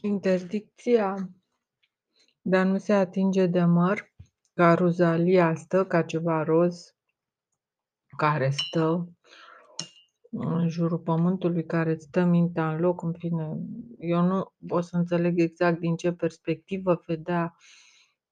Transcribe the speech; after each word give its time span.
Interdicția 0.00 1.30
de 2.42 2.56
a 2.56 2.64
nu 2.64 2.78
se 2.78 2.92
atinge 2.92 3.46
de 3.46 3.64
măr, 3.64 4.12
caruzalia 4.54 5.54
stă 5.54 5.84
ca 5.84 6.02
ceva 6.02 6.42
roz 6.42 6.96
care 8.16 8.50
stă 8.50 9.12
în 10.30 10.68
jurul 10.68 10.98
pământului, 10.98 11.64
care 11.64 11.90
îți 11.90 12.04
stă 12.04 12.24
mintea 12.24 12.72
în 12.72 12.80
loc, 12.80 13.02
în 13.02 13.12
fine, 13.12 13.58
eu 13.98 14.22
nu 14.22 14.52
pot 14.66 14.84
să 14.84 14.96
înțeleg 14.96 15.40
exact 15.40 15.78
din 15.78 15.96
ce 15.96 16.12
perspectivă 16.12 17.02
vedea 17.06 17.56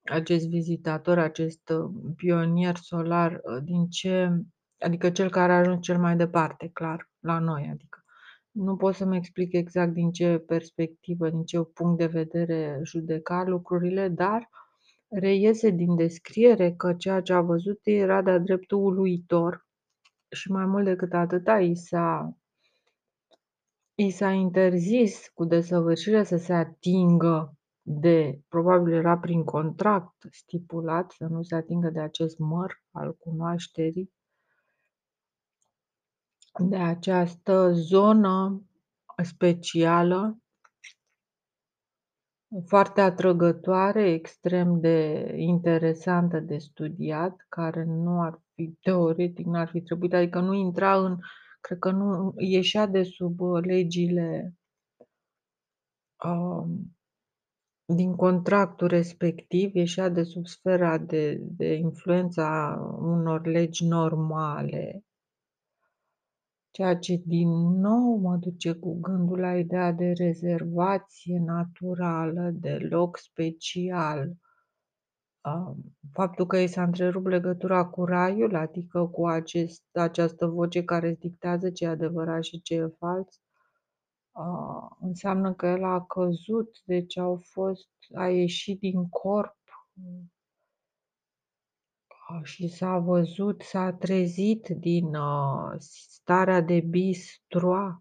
acest 0.04 0.48
vizitator, 0.48 1.18
acest 1.18 1.68
uh, 1.68 1.90
pionier 2.16 2.76
solar, 2.76 3.32
uh, 3.32 3.62
din 3.62 3.88
ce, 3.88 4.30
adică 4.78 5.10
cel 5.10 5.30
care 5.30 5.52
a 5.52 5.58
ajuns 5.58 5.82
cel 5.82 5.98
mai 5.98 6.16
departe, 6.16 6.70
clar, 6.72 7.10
la 7.20 7.38
noi, 7.38 7.68
adică. 7.72 8.04
Nu 8.58 8.76
pot 8.76 8.94
să-mi 8.94 9.16
explic 9.16 9.52
exact 9.52 9.92
din 9.92 10.10
ce 10.10 10.38
perspectivă, 10.38 11.30
din 11.30 11.44
ce 11.44 11.60
punct 11.60 11.98
de 11.98 12.06
vedere 12.06 12.80
judeca 12.82 13.44
lucrurile, 13.46 14.08
dar 14.08 14.48
reiese 15.08 15.70
din 15.70 15.96
descriere 15.96 16.72
că 16.72 16.94
ceea 16.94 17.20
ce 17.20 17.32
a 17.32 17.40
văzut 17.40 17.80
era 17.82 18.22
de-a 18.22 18.38
dreptul 18.38 18.78
uluitor 18.78 19.66
și 20.30 20.50
mai 20.50 20.66
mult 20.66 20.84
decât 20.84 21.12
atâta 21.12 21.60
i 21.60 21.74
s-a 21.74 22.36
i 23.94 24.10
s-a 24.10 24.30
interzis 24.30 25.30
cu 25.34 25.44
desăvârșire 25.44 26.22
să 26.22 26.36
se 26.36 26.52
atingă 26.52 27.54
de, 27.82 28.40
probabil 28.48 28.92
era 28.92 29.18
prin 29.18 29.44
contract 29.44 30.14
stipulat, 30.30 31.10
să 31.10 31.26
nu 31.26 31.42
se 31.42 31.54
atingă 31.54 31.90
de 31.90 32.00
acest 32.00 32.38
măr 32.38 32.82
al 32.90 33.16
cunoașterii, 33.16 34.12
de 36.58 36.76
această 36.76 37.72
zonă 37.72 38.62
specială, 39.22 40.38
foarte 42.66 43.00
atrăgătoare, 43.00 44.10
extrem 44.10 44.80
de 44.80 45.32
interesantă 45.36 46.40
de 46.40 46.58
studiat, 46.58 47.46
care 47.48 47.84
nu 47.84 48.20
ar 48.20 48.40
fi 48.54 48.76
teoretic, 48.80 49.46
n-ar 49.46 49.68
fi 49.68 49.80
trebuit, 49.80 50.14
adică 50.14 50.40
nu 50.40 50.52
intra 50.52 51.04
în, 51.04 51.18
cred 51.60 51.78
că 51.78 51.90
nu 51.90 52.34
ieșea 52.36 52.86
de 52.86 53.02
sub 53.02 53.40
legile 53.40 54.54
um, 56.24 56.96
din 57.94 58.16
contractul 58.16 58.88
respectiv, 58.88 59.74
ieșea 59.74 60.08
de 60.08 60.22
sub 60.22 60.46
sfera 60.46 60.98
de, 60.98 61.38
de 61.40 61.74
influență 61.74 62.40
a 62.40 62.80
unor 62.98 63.46
legi 63.46 63.86
normale, 63.86 65.05
ceea 66.76 66.96
ce 66.96 67.22
din 67.24 67.48
nou 67.80 68.16
mă 68.16 68.36
duce 68.36 68.72
cu 68.72 69.00
gândul 69.00 69.38
la 69.38 69.56
ideea 69.56 69.92
de 69.92 70.12
rezervație 70.12 71.38
naturală, 71.38 72.50
de 72.50 72.78
loc 72.90 73.16
special. 73.16 74.32
Faptul 76.12 76.46
că 76.46 76.56
i 76.56 76.66
s-a 76.66 76.82
întrerupt 76.82 77.26
legătura 77.26 77.86
cu 77.86 78.04
raiul, 78.04 78.54
adică 78.54 79.06
cu 79.06 79.26
acest, 79.26 79.82
această 79.92 80.46
voce 80.46 80.84
care 80.84 81.08
îți 81.08 81.20
dictează 81.20 81.70
ce 81.70 81.84
e 81.84 81.88
adevărat 81.88 82.42
și 82.42 82.62
ce 82.62 82.74
e 82.74 82.86
fals, 82.86 83.40
înseamnă 85.00 85.52
că 85.54 85.66
el 85.66 85.84
a 85.84 86.04
căzut, 86.04 86.82
deci 86.84 87.18
au 87.18 87.40
fost, 87.42 87.88
a 88.14 88.28
ieșit 88.28 88.80
din 88.80 89.08
corp 89.08 89.56
și 92.42 92.68
s-a 92.68 92.98
văzut, 92.98 93.62
s-a 93.62 93.92
trezit 93.92 94.68
din 94.68 95.16
starea 95.78 96.60
de 96.60 96.80
bistroa. 96.80 98.00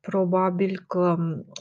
Probabil 0.00 0.84
că 0.86 1.16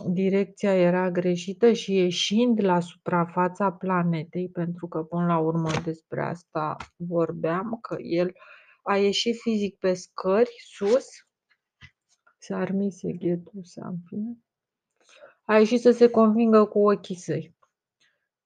direcția 0.09 0.75
era 0.75 1.11
greșită 1.11 1.71
și 1.71 1.93
ieșind 1.93 2.63
la 2.63 2.79
suprafața 2.79 3.71
planetei, 3.71 4.49
pentru 4.49 4.87
că 4.87 5.03
până 5.03 5.25
la 5.25 5.37
urmă 5.37 5.69
despre 5.83 6.25
asta 6.25 6.75
vorbeam, 6.95 7.77
că 7.81 7.95
el 7.99 8.31
a 8.83 8.97
ieșit 8.97 9.35
fizic 9.39 9.77
pe 9.77 9.93
scări 9.93 10.55
sus, 10.57 11.05
s-a 12.37 12.57
armise 12.57 13.11
ghetul, 13.11 13.61
în 13.75 13.95
fine, 14.05 14.37
a 15.43 15.57
ieșit 15.57 15.81
să 15.81 15.91
se 15.91 16.09
convingă 16.09 16.65
cu 16.65 16.89
ochii 16.89 17.15
săi 17.15 17.57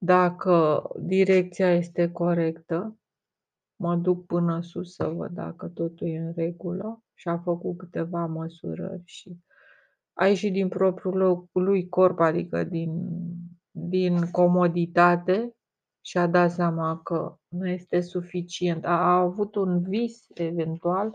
dacă 0.05 0.83
direcția 0.99 1.73
este 1.73 2.11
corectă, 2.11 2.97
mă 3.75 3.95
duc 3.95 4.25
până 4.25 4.61
sus 4.61 4.95
să 4.95 5.07
văd 5.07 5.31
dacă 5.31 5.67
totul 5.67 6.07
e 6.07 6.17
în 6.17 6.33
regulă 6.35 7.03
și 7.13 7.27
a 7.27 7.37
făcut 7.37 7.77
câteva 7.77 8.25
măsurări 8.25 9.01
și 9.05 9.37
a 10.13 10.27
ieșit 10.27 10.53
din 10.53 10.67
propriul 10.67 11.47
lui 11.51 11.89
corp, 11.89 12.19
adică 12.19 12.63
din, 12.63 13.09
din 13.71 14.31
comoditate 14.31 15.55
și 16.01 16.17
a 16.17 16.27
dat 16.27 16.51
seama 16.51 17.01
că 17.03 17.35
nu 17.47 17.67
este 17.67 18.01
suficient. 18.01 18.85
A, 18.85 18.89
a 18.89 19.19
avut 19.19 19.55
un 19.55 19.81
vis 19.81 20.25
eventual 20.33 21.11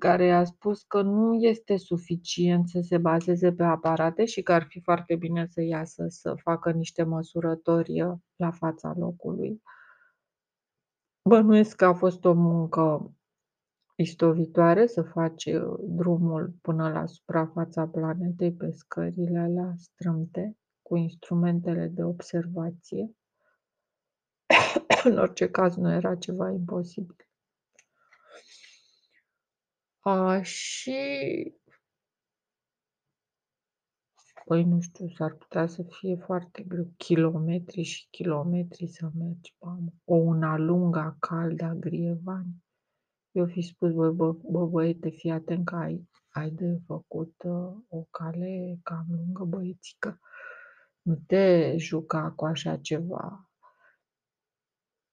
care 0.00 0.32
a 0.32 0.44
spus 0.44 0.82
că 0.82 1.02
nu 1.02 1.34
este 1.34 1.76
suficient 1.76 2.68
să 2.68 2.80
se 2.80 2.98
bazeze 2.98 3.52
pe 3.52 3.62
aparate 3.62 4.24
și 4.24 4.42
că 4.42 4.52
ar 4.52 4.66
fi 4.68 4.80
foarte 4.80 5.16
bine 5.16 5.46
să 5.46 5.62
iasă 5.62 6.04
să 6.08 6.34
facă 6.34 6.70
niște 6.70 7.02
măsurători 7.02 8.02
uh, 8.02 8.18
la 8.36 8.50
fața 8.50 8.94
locului. 8.96 9.62
Bănuiesc 11.28 11.76
că 11.76 11.84
a 11.84 11.94
fost 11.94 12.24
o 12.24 12.32
muncă 12.32 13.14
istovitoare 13.96 14.86
să 14.86 15.02
faci 15.02 15.44
uh, 15.44 15.78
drumul 15.80 16.54
până 16.62 16.88
la 16.88 17.06
suprafața 17.06 17.86
planetei 17.86 18.52
pe 18.52 18.70
scările 18.70 19.38
alea 19.38 19.74
strâmte 19.76 20.56
cu 20.82 20.96
instrumentele 20.96 21.86
de 21.86 22.02
observație. 22.02 23.10
În 25.04 25.18
orice 25.18 25.50
caz 25.50 25.76
nu 25.76 25.92
era 25.92 26.14
ceva 26.14 26.50
imposibil. 26.50 27.29
A, 30.02 30.42
și 30.42 30.92
păi 34.44 34.64
nu 34.64 34.80
știu, 34.80 35.08
s-ar 35.08 35.34
putea 35.34 35.66
să 35.66 35.82
fie 35.82 36.16
foarte 36.16 36.62
greu, 36.62 36.92
kilometri 36.96 37.82
și 37.82 38.06
kilometri 38.10 38.86
să 38.86 39.10
mergi, 39.18 39.54
mamă, 39.58 39.92
o 40.04 40.14
una 40.14 40.56
lungă, 40.56 41.16
caldă, 41.18 41.64
a 41.64 41.74
Grievani. 41.74 42.64
Eu 43.30 43.46
fi 43.46 43.60
spus, 43.60 43.92
bă, 43.92 44.10
bă, 44.10 44.32
bă 44.32 44.66
băiete, 44.66 45.08
fii 45.08 45.30
atent 45.30 45.64
că 45.64 45.76
ai, 45.76 46.08
ai 46.28 46.50
de 46.50 46.80
făcut 46.86 47.34
uh, 47.44 47.76
o 47.88 48.02
cale 48.10 48.78
cam 48.82 49.06
lungă, 49.08 49.44
băiețică. 49.44 50.20
Nu 51.02 51.14
te 51.26 51.74
juca 51.76 52.30
cu 52.30 52.44
așa 52.44 52.76
ceva. 52.76 53.49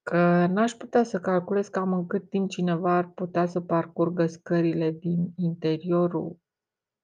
Că 0.09 0.45
n-aș 0.45 0.71
putea 0.71 1.03
să 1.03 1.19
calculez 1.19 1.67
cam 1.67 1.93
în 1.93 2.07
cât 2.07 2.29
timp 2.29 2.49
cineva 2.49 2.95
ar 2.95 3.11
putea 3.15 3.45
să 3.45 3.61
parcurgă 3.61 4.25
scările 4.25 4.91
din 4.91 5.33
interiorul 5.35 6.39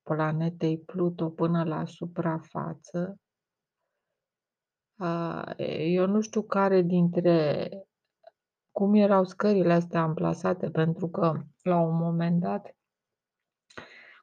planetei 0.03 0.79
Pluto 0.79 1.29
până 1.29 1.63
la 1.63 1.85
suprafață. 1.85 3.17
Eu 5.77 6.07
nu 6.07 6.21
știu 6.21 6.41
care 6.41 6.81
dintre 6.81 7.69
cum 8.71 8.93
erau 8.93 9.23
scările 9.23 9.73
astea 9.73 10.01
amplasate, 10.01 10.69
pentru 10.69 11.09
că 11.09 11.41
la 11.61 11.79
un 11.79 11.95
moment 11.95 12.39
dat 12.39 12.75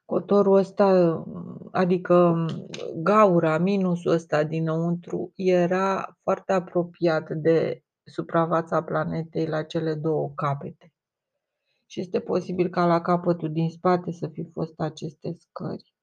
cotorul 0.05 0.55
ăsta, 0.55 1.23
adică 1.71 2.45
gaura, 2.95 3.57
minusul 3.57 4.11
ăsta 4.11 4.43
dinăuntru, 4.43 5.31
era 5.35 6.17
foarte 6.23 6.53
apropiat 6.53 7.29
de 7.29 7.83
suprafața 8.03 8.83
planetei 8.83 9.47
la 9.47 9.63
cele 9.63 9.93
două 9.93 10.31
capete. 10.35 10.93
Și 11.85 11.99
este 11.99 12.19
posibil 12.19 12.69
ca 12.69 12.85
la 12.85 13.01
capătul 13.01 13.51
din 13.51 13.69
spate 13.69 14.11
să 14.11 14.27
fi 14.27 14.49
fost 14.53 14.79
aceste 14.79 15.33
scări 15.39 15.93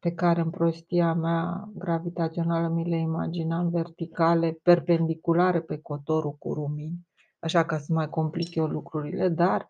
pe 0.00 0.12
care 0.12 0.40
în 0.40 0.50
prostia 0.50 1.14
mea 1.14 1.68
gravitațională 1.74 2.68
mi 2.68 2.88
le 2.88 2.96
imaginam 2.96 3.70
verticale, 3.70 4.58
perpendiculare 4.62 5.60
pe 5.60 5.78
cotorul 5.78 6.32
cu 6.32 6.54
rumini, 6.54 7.08
așa 7.38 7.64
ca 7.64 7.78
să 7.78 7.92
mai 7.92 8.08
complic 8.08 8.54
eu 8.54 8.66
lucrurile, 8.66 9.28
dar 9.28 9.68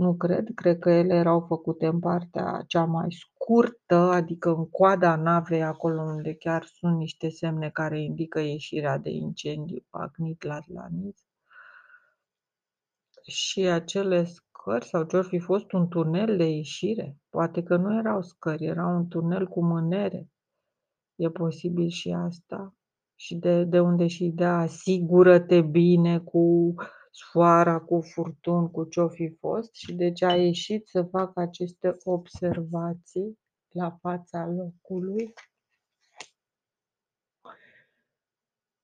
nu 0.00 0.14
cred, 0.14 0.48
cred 0.54 0.78
că 0.78 0.90
ele 0.90 1.14
erau 1.14 1.40
făcute 1.40 1.86
în 1.86 1.98
partea 1.98 2.64
cea 2.66 2.84
mai 2.84 3.06
scurtă, 3.10 3.94
adică 3.94 4.48
în 4.50 4.68
coada 4.68 5.16
navei, 5.16 5.62
acolo 5.62 6.02
unde 6.02 6.34
chiar 6.34 6.64
sunt 6.64 6.96
niște 6.96 7.28
semne 7.28 7.70
care 7.70 8.02
indică 8.02 8.40
ieșirea 8.40 8.98
de 8.98 9.10
incendiu 9.10 9.84
agnit 9.90 10.42
la 10.42 10.54
Atlantis. 10.54 11.24
Și 13.22 13.60
acele 13.60 14.24
scări 14.24 14.84
sau 14.84 15.04
ce-or 15.04 15.24
fi 15.24 15.38
fost 15.38 15.72
un 15.72 15.88
tunel 15.88 16.36
de 16.36 16.44
ieșire, 16.44 17.16
poate 17.28 17.62
că 17.62 17.76
nu 17.76 17.98
erau 17.98 18.22
scări, 18.22 18.64
era 18.64 18.86
un 18.86 19.08
tunel 19.08 19.46
cu 19.46 19.64
mânere. 19.64 20.28
E 21.14 21.30
posibil 21.30 21.88
și 21.88 22.10
asta. 22.10 22.74
Și 23.14 23.34
de, 23.36 23.64
de 23.64 23.80
unde 23.80 24.06
și 24.06 24.24
ideea 24.24 24.56
asigură-te 24.56 25.60
bine 25.60 26.18
cu 26.18 26.74
sfoara, 27.10 27.78
cu 27.80 28.00
furtun, 28.00 28.70
cu 28.70 28.84
ce-o 28.84 29.08
fi 29.08 29.28
fost 29.28 29.74
și 29.74 29.94
deci 29.94 30.22
a 30.22 30.34
ieșit 30.36 30.88
să 30.88 31.02
facă 31.02 31.40
aceste 31.40 31.96
observații 32.04 33.38
la 33.68 33.90
fața 34.00 34.46
locului. 34.46 35.32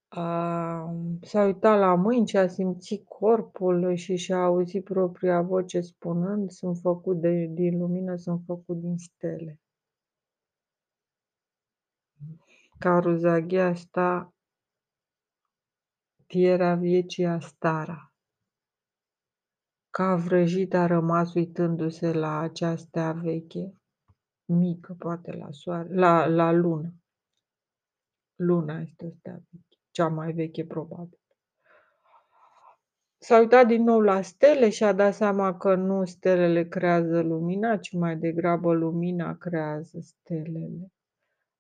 A, 0.09 0.95
s-a 1.23 1.45
uitat 1.45 1.79
la 1.79 1.95
mâini 1.95 2.29
și 2.29 2.37
a 2.37 2.47
simțit 2.49 3.05
corpul 3.09 3.95
și 3.95 4.17
și-a 4.17 4.45
auzit 4.45 4.85
propria 4.85 5.43
voce 5.43 5.81
spunând: 5.81 6.51
"Sunt 6.51 6.79
făcut 6.79 7.21
de 7.21 7.47
din 7.47 7.79
lumină, 7.79 8.17
sunt 8.17 8.43
făcut 8.47 8.77
din 8.81 8.97
stele." 8.97 9.61
Caruzaghia 12.79 13.67
asta 13.67 14.35
Tierra 16.27 16.75
Viecii 16.75 17.43
Stara. 17.43 18.16
Ca 19.97 20.15
vrăjit 20.15 20.75
a 20.75 20.87
rămas 20.87 21.35
uitându-se 21.35 22.13
la 22.13 22.39
acea 22.39 22.77
stea 22.77 23.13
veche, 23.13 23.75
mică 24.45 24.95
poate 24.99 25.33
la 25.33 25.47
soare 25.51 25.95
la 25.95 26.27
la 26.27 26.53
lună. 26.53 26.95
Luna 28.35 28.81
este 28.81 29.05
o 29.07 29.11
stea 29.11 29.33
veche, 29.33 29.81
cea 29.91 30.09
mai 30.09 30.33
veche 30.33 30.65
probabil. 30.65 31.21
S-a 33.19 33.39
uitat 33.39 33.67
din 33.67 33.83
nou 33.83 34.01
la 34.01 34.23
stele 34.23 34.69
și 34.69 34.85
a 34.85 34.93
dat 34.93 35.15
seama 35.15 35.57
că 35.57 35.75
nu 35.75 36.05
stelele 36.05 36.69
creează 36.69 37.21
lumina, 37.21 37.77
ci 37.77 37.93
mai 37.93 38.17
degrabă 38.17 38.73
lumina 38.73 39.37
creează 39.37 39.99
stelele. 40.01 40.93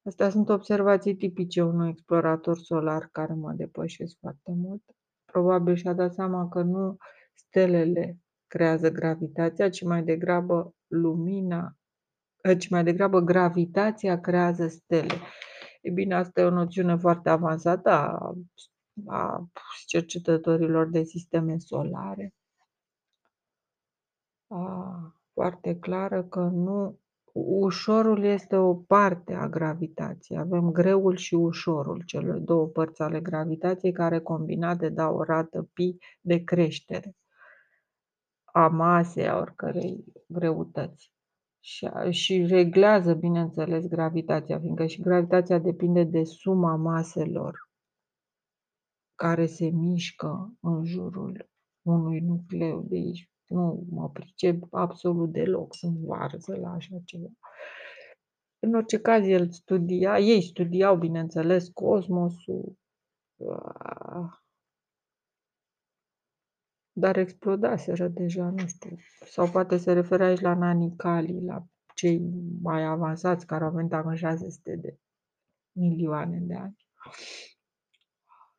Astea 0.02 0.28
sunt 0.30 0.48
observații 0.48 1.16
tipice 1.16 1.62
unui 1.62 1.88
explorator 1.88 2.58
solar 2.58 3.08
care 3.12 3.32
mă 3.32 3.52
depășesc 3.52 4.16
foarte 4.20 4.52
mult. 4.56 4.82
Probabil 5.24 5.74
și-a 5.74 5.92
dat 5.92 6.14
seama 6.14 6.48
că 6.48 6.62
nu 6.62 6.96
stelele 7.34 8.20
creează 8.46 8.90
gravitația, 8.90 9.68
ci 9.70 9.82
mai 9.82 10.02
degrabă 10.02 10.74
lumina, 10.86 11.76
ci 12.58 12.68
mai 12.68 12.84
degrabă 12.84 13.20
gravitația 13.20 14.20
creează 14.20 14.68
stele. 14.68 15.14
E 15.80 15.90
bine, 15.90 16.14
asta 16.14 16.40
e 16.40 16.44
o 16.44 16.50
noțiune 16.50 16.96
foarte 16.96 17.28
avansată 17.28 17.90
a, 17.90 18.34
a 19.06 19.50
cercetătorilor 19.86 20.88
de 20.88 21.02
sisteme 21.02 21.58
solare. 21.58 22.34
A, 24.46 25.14
foarte 25.32 25.78
clară 25.78 26.24
că 26.24 26.40
nu 26.40 27.00
ușorul 27.32 28.24
este 28.24 28.56
o 28.56 28.74
parte 28.74 29.34
a 29.34 29.48
gravitației. 29.48 30.38
Avem 30.38 30.70
greul 30.70 31.16
și 31.16 31.34
ușorul, 31.34 32.02
cele 32.06 32.38
două 32.38 32.66
părți 32.66 33.02
ale 33.02 33.20
gravitației 33.20 33.92
care 33.92 34.20
combinate 34.20 34.88
dau 34.88 35.16
o 35.16 35.22
rată 35.22 35.68
pi 35.72 35.96
de 36.20 36.44
creștere 36.44 37.16
a 38.56 38.68
masei 38.68 39.28
a 39.28 39.36
oricărei 39.36 40.04
greutăți. 40.26 41.12
Și, 41.60 41.88
și 42.10 42.46
reglează, 42.46 43.14
bineînțeles, 43.14 43.86
gravitația, 43.86 44.58
fiindcă 44.58 44.86
și 44.86 45.00
gravitația 45.00 45.58
depinde 45.58 46.04
de 46.04 46.24
suma 46.24 46.76
maselor 46.76 47.70
care 49.14 49.46
se 49.46 49.66
mișcă 49.66 50.56
în 50.60 50.84
jurul 50.84 51.48
unui 51.82 52.20
nucleu. 52.20 52.82
Deci 52.82 53.30
nu 53.46 53.86
mă 53.90 54.10
pricep 54.10 54.62
absolut 54.70 55.32
deloc, 55.32 55.74
sunt 55.74 55.98
varză 55.98 56.56
la 56.56 56.72
așa 56.72 56.96
ceva. 57.04 57.28
În 58.58 58.74
orice 58.74 59.00
caz, 59.00 59.26
el 59.26 59.50
studia, 59.50 60.18
ei 60.18 60.42
studiau, 60.42 60.96
bineînțeles, 60.96 61.68
cosmosul, 61.68 62.76
dar 66.98 67.16
explodaseră 67.16 68.08
deja, 68.08 68.50
nu 68.50 68.66
știu. 68.66 68.96
Sau 69.24 69.48
poate 69.50 69.76
se 69.76 69.92
referă 69.92 70.24
aici 70.24 70.40
la 70.40 70.54
Nanicali, 70.54 71.44
la 71.44 71.64
cei 71.94 72.18
mai 72.62 72.84
avansați 72.84 73.46
care 73.46 73.64
au 73.64 73.70
venit 73.70 73.92
acum 73.92 74.14
600 74.14 74.76
de 74.76 74.98
milioane 75.72 76.38
de 76.42 76.54
ani. 76.54 76.76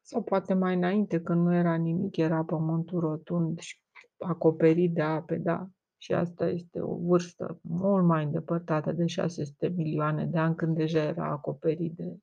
Sau 0.02 0.24
poate 0.24 0.54
mai 0.54 0.76
înainte, 0.76 1.22
când 1.22 1.46
nu 1.46 1.54
era 1.54 1.76
nimic, 1.76 2.18
era 2.18 2.44
pământul 2.44 3.00
rotund 3.00 3.60
și 3.60 3.82
acoperit 4.18 4.94
de 4.94 5.02
ape, 5.02 5.36
da. 5.36 5.68
Și 5.98 6.14
asta 6.14 6.48
este 6.48 6.82
o 6.82 6.96
vârstă 6.96 7.60
mult 7.62 8.06
mai 8.06 8.24
îndepărtată 8.24 8.92
de 8.92 9.06
600 9.06 9.68
milioane 9.68 10.26
de 10.26 10.38
ani, 10.38 10.56
când 10.56 10.76
deja 10.76 11.04
era 11.04 11.26
acoperit 11.26 11.94
de 11.96 12.18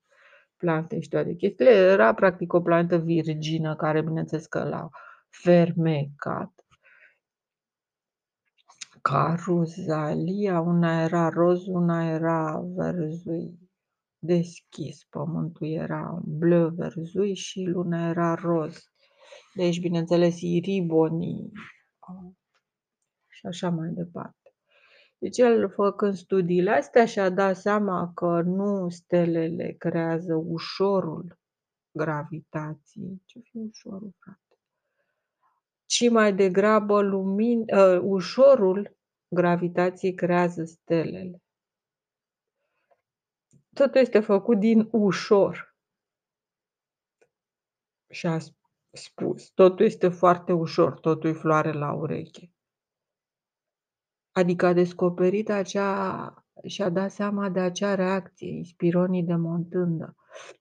plante 0.57 1.01
și 1.01 1.09
toate 1.09 1.35
chestiile. 1.35 1.71
Era 1.71 2.15
practic 2.15 2.53
o 2.53 2.61
planetă 2.61 2.97
virgină, 2.97 3.77
care 3.77 4.03
bineînțeles 4.03 4.47
că 4.47 4.65
l-a 4.69 4.89
fermecat. 5.43 6.53
Caruzalia, 9.03 10.61
una 10.61 11.03
era 11.03 11.29
roz, 11.29 11.67
una 11.67 12.11
era 12.11 12.61
verzui 12.77 13.59
deschis. 14.19 15.05
Pământul 15.05 15.69
era 15.69 16.21
bleu 16.25 16.69
verzui 16.69 17.35
și 17.35 17.63
luna 17.63 18.09
era 18.09 18.35
roz. 18.35 18.85
Deci, 19.55 19.81
bineînțeles, 19.81 20.41
iribonii 20.41 21.53
și 23.29 23.47
așa 23.47 23.71
mai 23.71 23.89
departe. 23.89 24.55
Deci 25.19 25.39
el, 25.39 25.71
făcând 25.71 26.15
studiile 26.15 26.71
astea, 26.71 27.07
și-a 27.07 27.31
dat 27.31 27.57
seama 27.57 28.13
că 28.15 28.43
nu 28.45 28.89
stelele 28.89 29.75
creează 29.79 30.35
ușorul 30.35 31.39
gravitației. 31.91 33.23
Ce 33.25 33.41
fi 33.41 33.57
ușorul, 33.57 34.15
frate? 34.19 34.44
Ci 35.87 36.11
mai 36.11 36.35
degrabă 36.35 37.01
lumin, 37.01 37.61
uh, 37.61 38.01
ușorul 38.03 38.97
gravitației 39.29 40.15
creează 40.15 40.65
stelele. 40.65 41.43
Totul 43.73 44.01
este 44.01 44.21
făcut 44.21 44.59
din 44.59 44.89
ușor. 44.91 45.77
Și 48.11 48.27
a 48.27 48.39
spus, 48.93 49.49
totul 49.49 49.85
este 49.85 50.09
foarte 50.09 50.53
ușor, 50.53 51.01
totul 51.01 51.31
e 51.31 51.33
floare 51.33 51.73
la 51.73 51.93
ureche. 51.93 52.53
Adică 54.33 54.67
a 54.67 54.73
descoperit 54.73 55.51
acea 55.51 56.45
și-a 56.67 56.89
dat 56.89 57.11
seama 57.11 57.49
de 57.49 57.61
acea 57.61 57.95
reacție, 57.95 58.49
ispironii 58.59 59.23
de 59.23 59.35
montândă, 59.35 60.17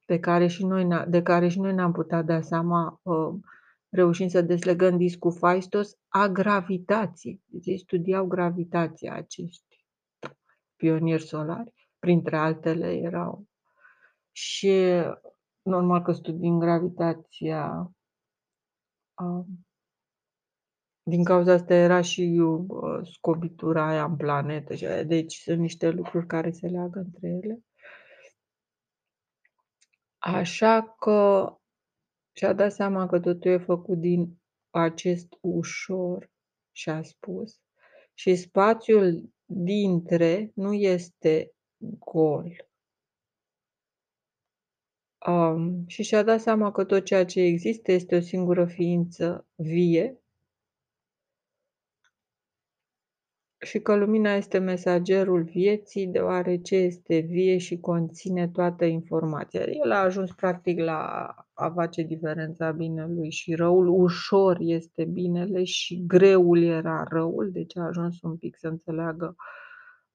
pe 0.06 0.20
care 0.20 0.48
și 0.48 0.66
noi, 0.66 1.06
de 1.08 1.22
care 1.22 1.48
și 1.48 1.60
noi 1.60 1.74
ne-am 1.74 1.92
putea 1.92 2.22
da 2.22 2.42
seama 2.42 3.00
uh, 3.02 3.34
reușind 3.94 4.30
să 4.30 4.42
deslegăm 4.42 4.98
discul 4.98 5.32
faistos 5.32 5.98
a 6.08 6.28
gravitației. 6.28 7.42
Deci 7.46 7.66
ei 7.66 7.78
studiau 7.78 8.26
gravitația 8.26 9.14
acești 9.14 9.86
pionieri 10.76 11.24
solari, 11.24 11.90
printre 12.00 12.38
altele 12.38 12.94
erau. 12.94 13.48
Și 14.32 15.02
normal 15.62 16.02
că 16.02 16.12
studiind 16.12 16.60
gravitația 16.60 17.92
uh, 19.22 19.46
din 21.04 21.24
cauza 21.24 21.54
asta 21.54 21.74
era 21.74 22.02
și 22.02 22.42
uh, 22.42 23.00
scobitura 23.12 23.88
aia 23.88 24.04
în 24.04 24.16
planetă. 24.16 24.76
Și 24.76 24.86
deci 25.06 25.36
sunt 25.36 25.60
niște 25.60 25.90
lucruri 25.90 26.28
care 26.28 26.52
se 26.52 26.68
leagă 26.68 27.00
între 27.00 27.28
ele. 27.28 27.60
Așa 30.18 30.96
că 31.00 31.48
și-a 32.34 32.54
dat 32.54 32.74
seama 32.74 33.08
că 33.08 33.20
totul 33.20 33.52
e 33.52 33.58
făcut 33.58 34.00
din 34.00 34.38
acest 34.70 35.28
ușor, 35.42 36.32
și-a 36.72 37.02
spus, 37.02 37.62
și 38.14 38.36
spațiul 38.36 39.34
dintre 39.46 40.52
nu 40.56 40.74
este 40.74 41.54
gol. 41.80 42.68
Um, 45.28 45.88
și 45.88 46.04
și-a 46.04 46.24
dat 46.24 46.42
seama 46.42 46.72
că 46.72 46.84
tot 46.84 47.06
ceea 47.06 47.26
ce 47.26 47.42
există 47.42 47.92
este 47.92 48.16
o 48.16 48.20
singură 48.20 48.66
ființă 48.66 49.48
vie 49.56 50.24
și 53.64 53.80
că 53.80 53.96
lumina 53.96 54.34
este 54.34 54.58
mesagerul 54.58 55.44
vieții, 55.44 56.08
deoarece 56.08 56.76
este 56.76 57.18
vie 57.18 57.58
și 57.58 57.80
conține 57.80 58.48
toată 58.48 58.86
informația. 58.86 59.62
El 59.62 59.92
a 59.92 60.04
ajuns 60.04 60.32
practic 60.32 60.80
la 60.80 61.34
a 61.64 61.72
face 61.72 62.02
diferența 62.02 62.72
binelui 62.72 63.32
și 63.32 63.56
răul. 63.56 63.88
Ușor 63.88 64.58
este 64.60 65.06
binele 65.06 65.64
și 65.64 66.04
greul 66.08 66.64
era 66.64 67.04
răul, 67.10 67.50
deci 67.52 67.78
a 67.78 67.84
ajuns 67.84 68.22
un 68.22 68.38
pic 68.38 68.56
să 68.58 68.68
înțeleagă 68.68 69.36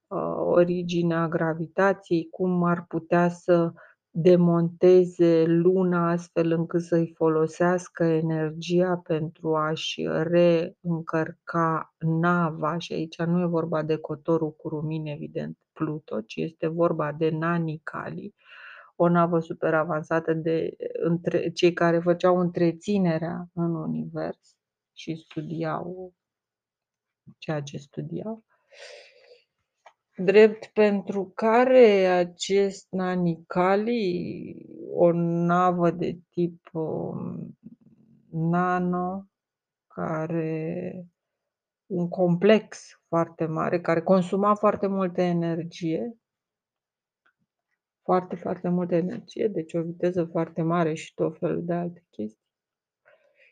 uh, 0.06 0.34
originea 0.36 1.28
gravitației, 1.28 2.28
cum 2.30 2.64
ar 2.64 2.84
putea 2.88 3.28
să 3.28 3.72
demonteze 4.10 5.44
luna 5.46 6.10
astfel 6.10 6.52
încât 6.52 6.82
să-i 6.82 7.12
folosească 7.16 8.04
energia 8.04 8.96
pentru 8.96 9.56
a-și 9.56 10.08
reîncărca 10.22 11.94
nava 11.98 12.78
și 12.78 12.92
aici 12.92 13.18
nu 13.22 13.40
e 13.40 13.46
vorba 13.46 13.82
de 13.82 13.96
cotorul 13.96 14.52
cu 14.52 14.68
rumini, 14.68 15.12
evident, 15.12 15.58
Pluto, 15.72 16.20
ci 16.20 16.36
este 16.36 16.66
vorba 16.66 17.12
de 17.12 17.30
Nani 17.30 17.80
Kali, 17.82 18.34
o 19.00 19.08
navă 19.08 19.38
super 19.38 19.74
avansată 19.74 20.32
de 20.32 20.76
între, 21.02 21.50
cei 21.50 21.72
care 21.72 21.98
făceau 21.98 22.38
întreținerea 22.38 23.48
în 23.54 23.74
univers 23.74 24.56
și 24.92 25.14
studiau 25.14 26.12
ceea 27.38 27.62
ce 27.62 27.76
studiau. 27.76 28.44
Drept 30.16 30.66
pentru 30.66 31.32
care 31.34 32.06
acest 32.06 32.86
Nanicali, 32.90 34.66
o 34.92 35.12
navă 35.12 35.90
de 35.90 36.18
tip, 36.30 36.70
um, 36.72 37.58
nano, 38.30 39.26
care 39.86 41.04
un 41.86 42.08
complex 42.08 42.80
foarte 43.08 43.46
mare, 43.46 43.80
care 43.80 44.02
consuma 44.02 44.54
foarte 44.54 44.86
multă 44.86 45.20
energie 45.20 46.18
foarte, 48.08 48.36
foarte 48.36 48.68
multă 48.68 48.94
energie, 48.94 49.48
deci 49.48 49.74
o 49.74 49.82
viteză 49.82 50.24
foarte 50.24 50.62
mare 50.62 50.94
și 50.94 51.14
tot 51.14 51.38
felul 51.38 51.64
de 51.64 51.72
alte 51.72 52.06
chestii. 52.10 52.46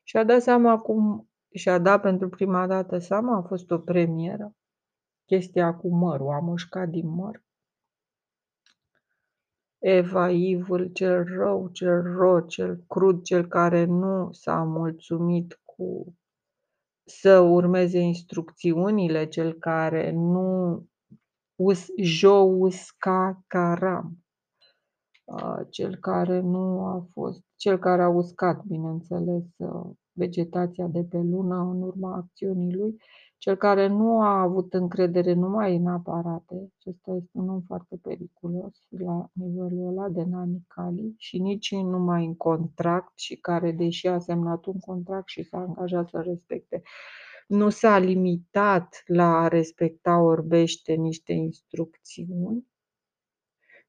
Și-a 0.05 0.25
dat 0.25 0.43
seama 0.43 0.79
cum 0.79 1.29
și-a 1.51 1.79
dat 1.79 2.01
pentru 2.01 2.29
prima 2.29 2.67
dată 2.67 2.99
seama, 2.99 3.37
a 3.37 3.43
fost 3.43 3.71
o 3.71 3.79
premieră, 3.79 4.55
chestia 5.25 5.75
cu 5.75 5.89
mărul, 5.89 6.31
a 6.31 6.39
mușcat 6.39 6.89
din 6.89 7.09
măr. 7.09 7.45
Eva 9.79 10.31
Evil, 10.31 10.93
cel 10.93 11.25
rău, 11.25 11.69
cel 11.69 12.03
ro, 12.03 12.41
cel 12.41 12.85
crud, 12.89 13.23
cel 13.23 13.47
care 13.47 13.85
nu 13.85 14.33
s-a 14.33 14.63
mulțumit 14.63 15.61
cu 15.65 16.15
să 17.05 17.41
urmeze 17.41 17.99
instrucțiunile, 17.99 19.27
cel 19.27 19.53
care 19.53 20.11
nu 20.11 20.87
us 21.55 21.87
jo 21.97 22.35
usca 22.35 23.43
caram 23.47 24.26
cel 25.69 25.97
care 25.97 26.41
nu 26.41 26.85
a 26.85 27.09
fost 27.13 27.45
cel 27.57 27.79
care 27.79 28.03
a 28.03 28.09
uscat, 28.09 28.65
bineînțeles, 28.65 29.45
uh, 29.57 29.91
vegetația 30.13 30.87
de 30.87 31.05
pe 31.05 31.19
lună 31.19 31.57
în 31.57 31.83
urma 31.83 32.15
acțiunii 32.15 32.75
lui, 32.75 32.97
cel 33.39 33.57
care 33.57 33.87
nu 33.87 34.21
a 34.21 34.41
avut 34.41 34.75
încredere 34.75 35.33
numai 35.33 35.77
în 35.77 35.87
aparate, 35.87 36.73
acesta 36.79 37.13
este 37.13 37.31
un 37.33 37.49
om 37.49 37.61
foarte 37.61 37.97
periculos 38.03 38.87
la 38.89 39.31
nivelul 39.33 39.87
ăla 39.87 40.09
de 40.09 40.23
nanicali 40.23 41.15
și 41.17 41.39
nici 41.39 41.75
numai 41.75 42.25
în 42.25 42.37
contract 42.37 43.19
și 43.19 43.37
care, 43.37 43.73
deși 43.73 44.07
a 44.07 44.19
semnat 44.19 44.65
un 44.65 44.79
contract 44.79 45.29
și 45.29 45.43
s-a 45.43 45.59
angajat 45.59 46.09
să 46.09 46.21
respecte, 46.21 46.83
nu 47.47 47.69
s-a 47.69 47.99
limitat 47.99 49.03
la 49.07 49.39
a 49.39 49.49
respecta 49.49 50.21
orbește 50.21 50.93
niște 50.93 51.33
instrucțiuni, 51.33 52.67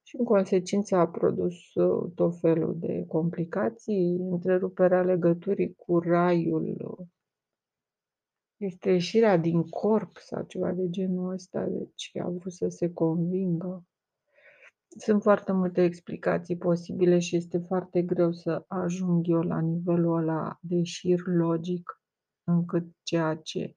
și 0.07 0.15
în 0.15 0.23
consecință 0.23 0.95
a 0.95 1.07
produs 1.07 1.73
uh, 1.73 2.11
tot 2.15 2.39
felul 2.39 2.79
de 2.79 3.05
complicații, 3.07 4.15
întreruperea 4.15 5.01
legăturii 5.01 5.73
cu 5.73 5.99
raiul, 5.99 7.07
este 8.57 8.89
ieșirea 8.89 9.37
din 9.37 9.63
corp 9.63 10.17
sau 10.17 10.43
ceva 10.43 10.71
de 10.71 10.89
genul 10.89 11.33
ăsta, 11.33 11.65
deci 11.65 12.11
a 12.23 12.29
vrut 12.29 12.51
să 12.51 12.67
se 12.67 12.93
convingă. 12.93 13.85
Sunt 14.97 15.21
foarte 15.21 15.51
multe 15.51 15.83
explicații 15.83 16.57
posibile 16.57 17.19
și 17.19 17.35
este 17.35 17.57
foarte 17.57 18.01
greu 18.01 18.31
să 18.31 18.63
ajung 18.67 19.27
eu 19.27 19.41
la 19.41 19.59
nivelul 19.59 20.17
ăla 20.17 20.57
de 20.61 20.83
șir 20.83 21.19
logic, 21.25 22.01
încât 22.43 22.85
ceea 23.03 23.35
ce 23.35 23.73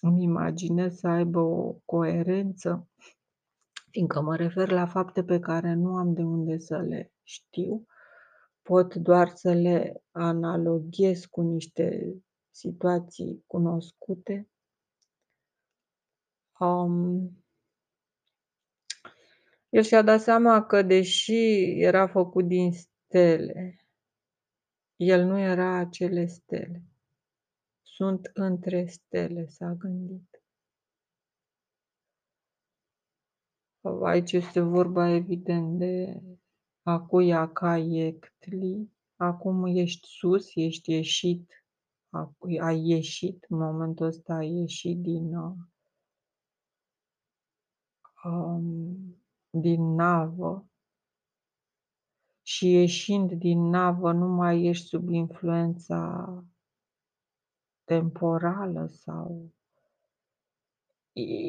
îmi 0.00 0.22
imaginez 0.22 0.98
să 0.98 1.08
aibă 1.08 1.40
o 1.40 1.76
coerență 1.84 2.88
fiindcă 3.98 4.20
mă 4.20 4.36
refer 4.36 4.70
la 4.70 4.86
fapte 4.86 5.24
pe 5.24 5.38
care 5.38 5.74
nu 5.74 5.96
am 5.96 6.14
de 6.14 6.22
unde 6.22 6.58
să 6.58 6.76
le 6.80 7.12
știu, 7.22 7.86
pot 8.62 8.94
doar 8.94 9.28
să 9.28 9.52
le 9.52 10.02
analoghez 10.10 11.24
cu 11.24 11.40
niște 11.40 12.14
situații 12.50 13.44
cunoscute. 13.46 14.48
Um, 16.58 17.44
el 19.68 19.82
și-a 19.82 20.02
dat 20.02 20.20
seama 20.20 20.66
că 20.66 20.82
deși 20.82 21.80
era 21.80 22.06
făcut 22.06 22.46
din 22.46 22.72
stele, 22.72 23.86
el 24.96 25.24
nu 25.24 25.38
era 25.38 25.74
acele 25.74 26.26
stele. 26.26 26.82
Sunt 27.82 28.30
între 28.34 28.86
stele, 28.86 29.46
s-a 29.46 29.72
gândit. 29.78 30.37
Aici 33.82 34.32
este 34.32 34.60
vorba 34.60 35.08
evident 35.08 35.78
de 35.78 36.22
acuia 36.82 37.52
caiectli. 37.52 38.90
Acum 39.16 39.64
ești 39.66 40.08
sus, 40.08 40.54
ești 40.54 40.90
ieșit, 40.90 41.64
ai 42.60 42.80
ieșit, 42.80 43.46
în 43.48 43.58
momentul 43.58 44.06
ăsta 44.06 44.34
ai 44.34 44.50
ieșit 44.50 44.98
din, 44.98 45.34
um, 48.24 49.22
din 49.50 49.94
navă 49.94 50.68
și 52.42 52.70
ieșind 52.70 53.32
din 53.32 53.68
navă 53.68 54.12
nu 54.12 54.26
mai 54.26 54.64
ești 54.64 54.86
sub 54.86 55.08
influența 55.08 56.44
temporală 57.84 58.86
sau 58.86 59.52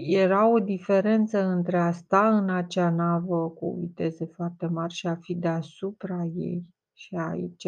era 0.08 0.48
o 0.48 0.60
diferență 0.60 1.40
între 1.40 1.78
a 1.78 1.92
sta 1.92 2.38
în 2.38 2.50
acea 2.50 2.90
navă 2.90 3.50
cu 3.50 3.78
viteze 3.80 4.26
foarte 4.26 4.66
mari 4.66 4.94
și 4.94 5.08
a 5.08 5.16
fi 5.16 5.36
deasupra 5.36 6.24
ei. 6.24 6.66
Și 6.94 7.16
aici 7.16 7.68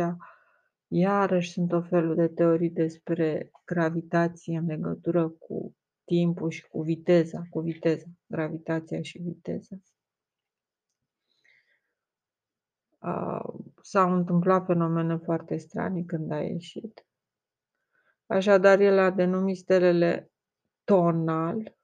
iarăși 0.88 1.51
sunt 1.51 1.72
o 1.72 1.81
felul 1.81 2.15
de 2.15 2.27
teorii 2.27 2.70
despre 2.70 3.51
gravitație 3.65 4.58
în 4.58 4.65
legătură 4.65 5.29
cu 5.29 5.75
timpul 6.03 6.50
și 6.50 6.67
cu 6.67 6.81
viteza, 6.81 7.41
cu 7.50 7.60
viteza, 7.60 8.05
gravitația 8.27 9.01
și 9.01 9.17
viteza. 9.17 9.75
S-au 13.81 14.13
întâmplat 14.13 14.65
fenomene 14.65 15.17
foarte 15.17 15.58
stranii 15.58 16.05
când 16.05 16.31
a 16.31 16.41
ieșit. 16.41 17.05
Așadar, 18.25 18.79
el 18.79 19.00
a 19.00 19.10
denumit 19.10 19.58
stelele 19.58 20.31
tonal, 20.84 21.75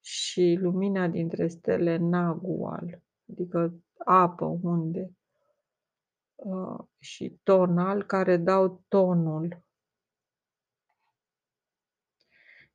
și 0.00 0.58
lumina 0.60 1.08
dintre 1.08 1.48
stele 1.48 1.96
Nagual, 1.96 3.02
adică 3.30 3.74
apă, 4.04 4.44
unde, 4.44 5.10
uh, 6.34 6.78
și 6.98 7.38
tonal, 7.42 8.06
care 8.06 8.36
dau 8.36 8.84
tonul. 8.88 9.62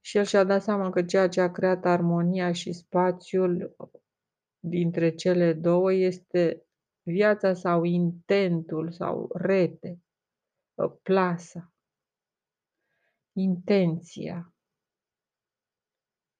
Și 0.01 0.17
el 0.17 0.23
și-a 0.23 0.43
dat 0.43 0.63
seama 0.63 0.89
că 0.89 1.03
ceea 1.03 1.29
ce 1.29 1.41
a 1.41 1.51
creat 1.51 1.85
armonia 1.85 2.51
și 2.51 2.73
spațiul 2.73 3.75
dintre 4.59 5.15
cele 5.15 5.53
două 5.53 5.93
este 5.93 6.65
viața 7.03 7.53
sau 7.53 7.83
intentul 7.83 8.91
sau 8.91 9.29
rete, 9.33 9.99
uh, 10.73 10.91
plasa, 11.01 11.73
intenția. 13.33 14.54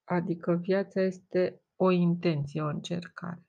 Adică 0.05 0.53
viața 0.53 1.01
este 1.01 1.61
o 1.75 1.91
intenție, 1.91 2.61
o 2.61 2.67
încercare. 2.67 3.45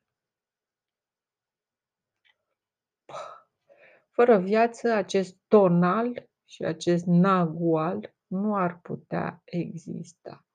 Fără 4.10 4.38
viață, 4.38 4.92
acest 4.92 5.36
tonal 5.48 6.28
și 6.44 6.64
acest 6.64 7.04
nagual 7.06 8.14
nu 8.26 8.54
ar 8.54 8.80
putea 8.80 9.42
exista. 9.44 10.46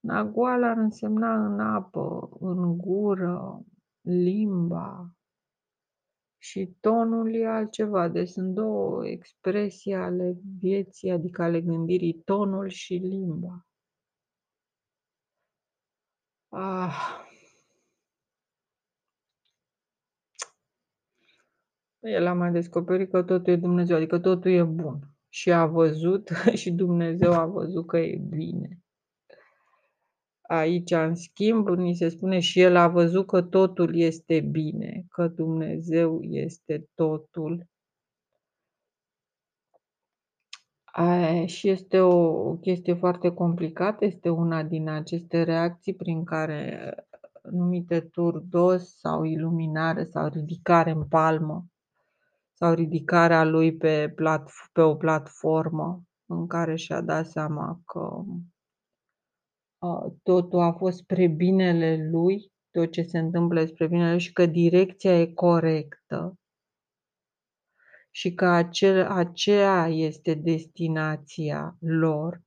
Nagual 0.00 0.62
ar 0.62 0.76
însemna 0.76 1.46
în 1.46 1.60
apă, 1.60 2.28
în 2.40 2.76
gură, 2.76 3.64
limba 4.00 5.14
și 6.42 6.76
tonul 6.80 7.34
e 7.34 7.46
altceva. 7.46 8.08
Deci 8.08 8.28
sunt 8.28 8.54
două 8.54 9.06
expresii 9.06 9.94
ale 9.94 10.36
vieții, 10.58 11.10
adică 11.10 11.42
ale 11.42 11.60
gândirii, 11.60 12.22
tonul 12.24 12.68
și 12.68 12.94
limba. 12.94 13.66
Ah. 16.52 17.24
El 22.00 22.26
a 22.26 22.32
mai 22.32 22.52
descoperit 22.52 23.10
că 23.10 23.22
totul 23.22 23.52
e 23.52 23.56
Dumnezeu, 23.56 23.96
adică 23.96 24.18
totul 24.18 24.50
e 24.50 24.62
bun. 24.62 24.98
Și 25.28 25.52
a 25.52 25.66
văzut 25.66 26.28
și 26.60 26.70
Dumnezeu 26.70 27.32
a 27.32 27.46
văzut 27.46 27.86
că 27.86 27.98
e 27.98 28.16
bine. 28.28 28.78
Aici, 30.40 30.90
în 30.90 31.14
schimb, 31.14 31.68
ni 31.68 31.94
se 31.94 32.08
spune 32.08 32.38
și 32.38 32.60
el 32.60 32.76
a 32.76 32.88
văzut 32.88 33.26
că 33.26 33.42
totul 33.42 33.96
este 33.96 34.40
bine, 34.40 35.04
că 35.08 35.28
Dumnezeu 35.28 36.22
este 36.22 36.88
totul 36.94 37.69
Aia 40.92 41.46
și 41.46 41.68
este 41.68 42.00
o 42.00 42.30
o 42.50 42.56
chestie 42.56 42.94
foarte 42.94 43.30
complicată, 43.30 44.04
este 44.04 44.28
una 44.28 44.62
din 44.62 44.88
aceste 44.88 45.42
reacții 45.42 45.94
prin 45.94 46.24
care 46.24 46.94
numite 47.50 48.00
turdos 48.00 48.98
sau 48.98 49.24
iluminare 49.24 50.04
sau 50.04 50.26
ridicare 50.26 50.90
în 50.90 51.04
palmă 51.04 51.66
sau 52.52 52.74
ridicarea 52.74 53.44
lui 53.44 53.76
pe 53.76 54.14
pe 54.72 54.80
o 54.80 54.94
platformă 54.94 56.02
în 56.26 56.46
care 56.46 56.76
și-a 56.76 57.00
dat 57.00 57.26
seama 57.26 57.80
că 57.86 58.22
uh, 59.78 60.12
totul 60.22 60.60
a 60.60 60.72
fost 60.72 60.96
spre 60.96 61.26
binele 61.26 62.08
lui, 62.10 62.52
tot 62.70 62.90
ce 62.90 63.02
se 63.02 63.18
întâmplă 63.18 63.64
spre 63.64 63.86
binele 63.86 64.10
lui 64.10 64.20
și 64.20 64.32
că 64.32 64.46
direcția 64.46 65.20
e 65.20 65.26
corectă 65.26 66.39
și 68.10 68.34
că 68.34 68.46
acel, 68.46 69.06
aceea 69.06 69.86
este 69.86 70.34
destinația 70.34 71.76
lor, 71.80 72.42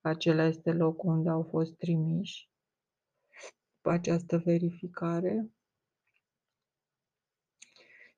acela 0.00 0.44
este 0.44 0.72
locul 0.72 1.10
unde 1.10 1.28
au 1.28 1.42
fost 1.42 1.76
trimiși. 1.76 2.50
După 3.74 3.90
această 3.90 4.38
verificare. 4.38 5.50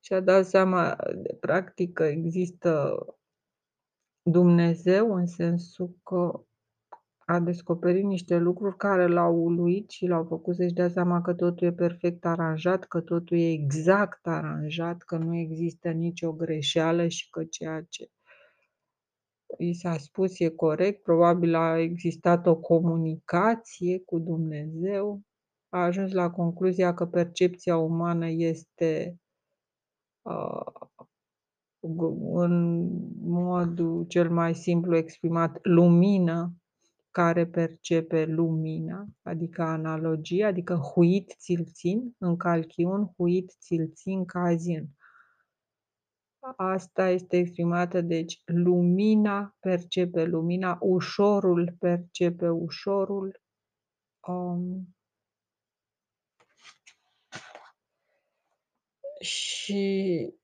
Și 0.01 0.13
a 0.13 0.21
dat 0.21 0.47
seama, 0.47 0.97
practic, 1.41 1.93
că 1.93 2.05
există 2.05 2.97
Dumnezeu 4.23 5.15
în 5.15 5.27
sensul 5.27 5.99
că 6.03 6.46
a 7.29 7.41
descoperit 7.41 8.05
niște 8.05 8.39
lucruri 8.39 8.77
care 8.77 9.07
l-au 9.07 9.35
uluit 9.35 9.91
și 9.91 10.07
l-au 10.07 10.25
făcut 10.25 10.55
să-și 10.55 10.73
dea 10.73 10.89
seama 10.89 11.21
că 11.21 11.35
totul 11.35 11.67
e 11.67 11.73
perfect 11.73 12.25
aranjat, 12.25 12.85
că 12.85 13.01
totul 13.01 13.37
e 13.37 13.51
exact 13.51 14.27
aranjat, 14.27 15.03
că 15.03 15.17
nu 15.17 15.37
există 15.37 15.91
nicio 15.91 16.33
greșeală 16.33 17.09
și 17.09 17.31
că 17.31 17.45
ceea 17.45 17.83
ce 17.89 18.11
i 19.59 19.73
s-a 19.73 19.97
spus 19.97 20.39
e 20.39 20.49
corect. 20.49 21.03
Probabil 21.03 21.55
a 21.55 21.79
existat 21.79 22.47
o 22.47 22.57
comunicație 22.57 23.99
cu 23.99 24.19
Dumnezeu. 24.19 25.21
A 25.69 25.79
ajuns 25.79 26.13
la 26.13 26.31
concluzia 26.31 26.95
că 26.95 27.07
percepția 27.07 27.77
umană 27.77 28.29
este 28.29 29.21
uh, 30.23 30.89
în 32.33 32.87
modul 33.21 34.05
cel 34.09 34.31
mai 34.31 34.55
simplu 34.55 34.97
exprimat, 34.97 35.59
lumină 35.63 36.55
care 37.17 37.47
percepe 37.47 38.25
lumina, 38.25 39.07
adică 39.23 39.63
analogie, 39.63 40.45
adică 40.45 40.75
huit 40.75 41.35
ți-l 41.39 41.65
țin, 41.65 42.15
în 42.19 42.37
calchiun, 42.37 43.13
huit 43.17 43.57
ți-l 43.61 43.91
țin 43.93 44.25
cazin. 44.25 44.89
Asta 46.57 47.09
este 47.09 47.37
exprimată, 47.37 48.01
deci 48.01 48.43
lumina 48.45 49.57
percepe 49.61 50.25
lumina, 50.25 50.79
ușorul 50.81 51.77
percepe 51.79 52.49
ușorul. 52.49 53.41
Um, 54.29 54.97
și 59.21 60.35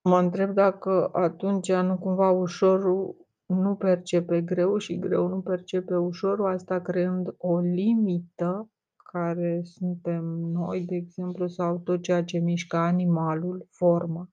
mă 0.00 0.18
întreb 0.18 0.50
dacă 0.54 1.10
atunci 1.12 1.72
nu 1.72 1.98
cumva 1.98 2.30
ușorul 2.30 3.23
nu 3.46 3.76
percepe 3.76 4.40
greu 4.40 4.76
și 4.78 4.98
greu 4.98 5.28
nu 5.28 5.40
percepe 5.40 5.96
ușorul, 5.96 6.46
asta 6.46 6.80
creând 6.80 7.34
o 7.38 7.58
limită 7.58 8.68
care 8.96 9.60
suntem 9.62 10.24
noi, 10.24 10.84
de 10.84 10.94
exemplu, 10.94 11.46
sau 11.48 11.78
tot 11.78 12.02
ceea 12.02 12.24
ce 12.24 12.38
mișcă 12.38 12.76
animalul, 12.76 13.66
forma. 13.70 14.28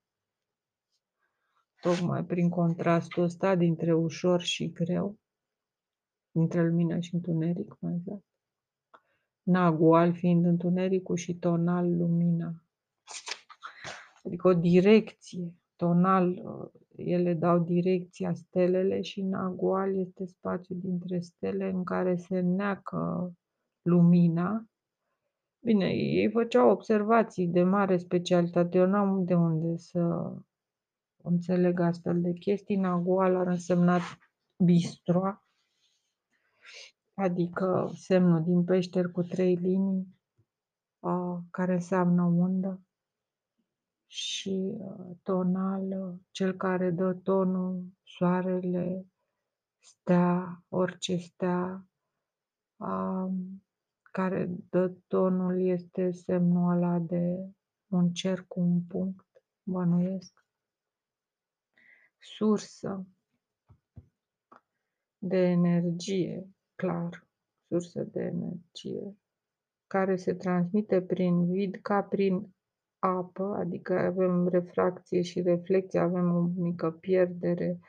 Tocmai 1.82 2.26
prin 2.26 2.50
contrastul 2.50 3.24
ăsta 3.24 3.56
dintre 3.56 3.94
ușor 3.94 4.42
și 4.42 4.72
greu, 4.72 5.20
dintre 6.32 6.68
lumină 6.68 7.00
și 7.00 7.16
întuneric, 7.16 7.78
mai 7.80 7.96
exact. 7.96 8.26
Nagual 9.44 10.14
fiind 10.14 10.46
întunericul 10.46 11.16
și 11.16 11.36
tonal 11.36 11.98
lumina. 11.98 12.64
Adică 14.24 14.48
o 14.48 14.54
direcție, 14.54 15.56
tonal 15.82 16.42
ele 16.96 17.34
dau 17.34 17.60
direcția 17.60 18.34
stelele 18.34 19.02
și 19.02 19.22
nagual 19.22 20.00
este 20.00 20.26
spațiul 20.26 20.80
dintre 20.80 21.20
stele 21.20 21.70
în 21.70 21.84
care 21.84 22.16
se 22.16 22.40
neacă 22.40 23.32
lumina. 23.82 24.66
Bine, 25.60 25.86
ei 25.90 26.32
făceau 26.32 26.70
observații 26.70 27.48
de 27.48 27.64
mare 27.64 27.98
specialitate, 27.98 28.78
eu 28.78 28.86
n-am 28.86 29.24
de 29.26 29.34
unde 29.34 29.78
să 29.78 30.34
înțeleg 31.24 31.80
astfel 31.80 32.22
de 32.22 32.34
chestii. 32.34 32.76
Nagual 32.76 33.36
ar 33.36 33.48
însemnat 33.48 34.02
bistroa, 34.64 35.46
adică 37.14 37.92
semnul 37.94 38.44
din 38.44 38.64
peșter 38.64 39.12
cu 39.12 39.22
trei 39.22 39.56
linii, 39.56 40.08
care 41.52 41.74
înseamnă 41.74 42.24
undă 42.24 42.82
și 44.12 44.74
uh, 44.78 45.16
tonal, 45.24 46.16
cel 46.32 46.54
care 46.54 46.90
dă 46.90 47.14
tonul, 47.14 47.86
soarele, 48.04 49.06
stea, 49.80 50.64
orice 50.70 51.18
stea, 51.18 51.86
um, 52.76 53.64
care 54.02 54.50
dă 54.70 54.94
tonul 55.08 55.62
este 55.62 56.12
semnul 56.12 56.72
ăla 56.72 57.00
de 57.00 57.50
un 57.88 58.14
cer 58.14 58.46
cu 58.48 58.60
un 58.60 58.82
punct, 58.82 59.28
bănuiesc. 59.64 60.46
Sursă 62.20 63.06
de 65.18 65.38
energie, 65.38 66.50
clar, 66.76 67.28
sursă 67.68 68.04
de 68.04 68.22
energie, 68.22 69.18
care 69.88 70.16
se 70.16 70.34
transmite 70.34 71.02
prin 71.02 71.52
vid 71.52 71.76
ca 71.82 72.04
prin 72.04 72.54
apă, 73.04 73.56
adică 73.60 74.00
avem 74.00 74.48
refracție 74.48 75.22
și 75.22 75.42
reflecție, 75.42 76.00
avem 76.00 76.36
o 76.36 76.42
mică 76.42 76.92
pierdere, 76.92 77.80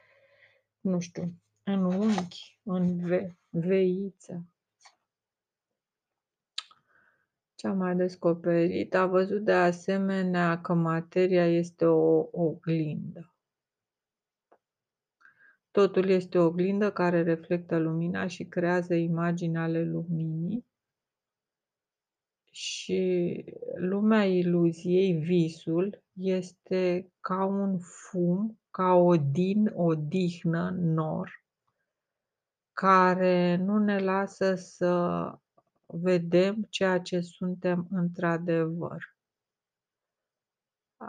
nu 0.80 1.00
știu, 1.00 1.34
în 1.62 1.84
unchi, 1.84 2.60
în 2.62 2.98
ve, 3.06 3.34
veiță. 3.48 4.46
Ce 7.54 7.66
am 7.66 7.76
mai 7.76 7.96
descoperit? 7.96 8.94
A 8.94 9.06
văzut 9.06 9.44
de 9.44 9.52
asemenea 9.52 10.60
că 10.60 10.74
materia 10.74 11.46
este 11.46 11.84
o 11.84 12.28
oglindă. 12.32 13.34
Totul 15.70 16.08
este 16.08 16.38
o 16.38 16.44
oglindă 16.44 16.92
care 16.92 17.22
reflectă 17.22 17.78
lumina 17.78 18.26
și 18.26 18.44
creează 18.44 18.94
imagini 18.94 19.56
ale 19.56 19.84
luminii 19.84 20.66
și 22.54 23.44
lumea 23.74 24.24
iluziei, 24.24 25.12
visul, 25.12 26.02
este 26.12 27.12
ca 27.20 27.44
un 27.44 27.78
fum, 27.78 28.60
ca 28.70 28.92
o 28.92 29.16
din, 29.16 29.72
o 29.74 29.94
dihnă, 29.94 30.70
nor, 30.70 31.44
care 32.72 33.56
nu 33.56 33.78
ne 33.78 33.98
lasă 33.98 34.54
să 34.54 35.24
vedem 35.86 36.66
ceea 36.68 37.00
ce 37.00 37.20
suntem 37.20 37.86
într-adevăr. 37.90 39.16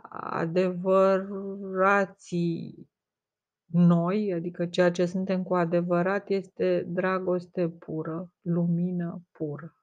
Adevărații 0.10 2.90
noi, 3.66 4.34
adică 4.34 4.66
ceea 4.66 4.92
ce 4.92 5.06
suntem 5.06 5.44
cu 5.44 5.56
adevărat, 5.56 6.30
este 6.30 6.84
dragoste 6.88 7.70
pură, 7.70 8.32
lumină 8.42 9.22
pură. 9.32 9.83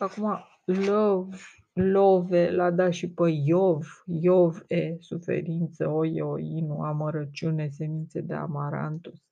Acum, 0.00 0.38
love, 0.64 1.36
love 1.72 2.50
l-a 2.50 2.70
dat 2.70 2.92
și 2.92 3.10
pe 3.10 3.28
Iov, 3.28 3.86
Iov 4.06 4.64
e 4.66 4.96
suferință, 4.98 5.88
oi, 5.88 6.16
inu, 6.42 6.80
amărăciune, 6.80 7.68
semințe 7.68 8.20
de 8.20 8.34
amarantus. 8.34 9.22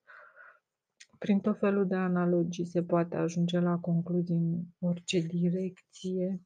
Prin 1.18 1.40
tot 1.40 1.58
felul 1.58 1.86
de 1.86 1.94
analogii 1.94 2.66
se 2.66 2.82
poate 2.82 3.16
ajunge 3.16 3.58
la 3.58 3.78
concluzii 3.78 4.36
în 4.36 4.62
orice 4.78 5.18
direcție. 5.18 6.42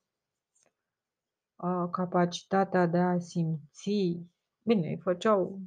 Capacitatea 1.91 2.87
de 2.87 2.99
a 2.99 3.19
simți. 3.19 4.21
Bine, 4.63 4.89
îi 4.89 4.99
făceau 5.03 5.61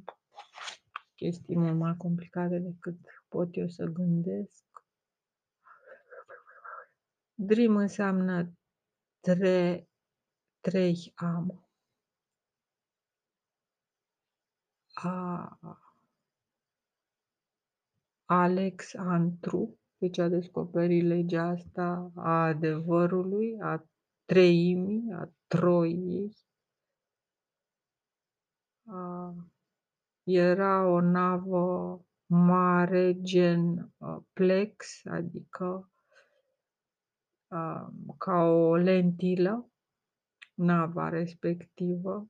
chestii 1.14 1.56
mult 1.56 1.76
mai 1.76 1.94
complicate 1.96 2.58
decât 2.58 2.98
pot 3.28 3.56
eu 3.56 3.68
să 3.68 3.84
gândesc. 3.84 4.65
Dream 7.38 7.76
înseamnă 7.76 8.52
tre, 9.20 9.88
trei 10.60 11.12
am. 11.14 11.68
A, 14.94 15.58
Alex 18.24 18.94
Antru, 18.94 19.78
deci 19.98 20.18
a 20.18 20.28
descoperit 20.28 21.04
legea 21.04 21.42
asta 21.42 22.10
a 22.14 22.44
adevărului, 22.44 23.60
a 23.60 23.84
treimii, 24.24 25.12
a 25.12 25.30
troiei. 25.46 26.36
A, 28.86 29.34
era 30.22 30.86
o 30.86 31.00
navă 31.00 32.04
mare 32.26 33.20
gen 33.20 33.92
plex, 34.32 35.04
adică 35.04 35.90
ca 38.18 38.42
o 38.42 38.76
lentilă, 38.76 39.70
nava 40.54 41.08
respectivă, 41.08 42.28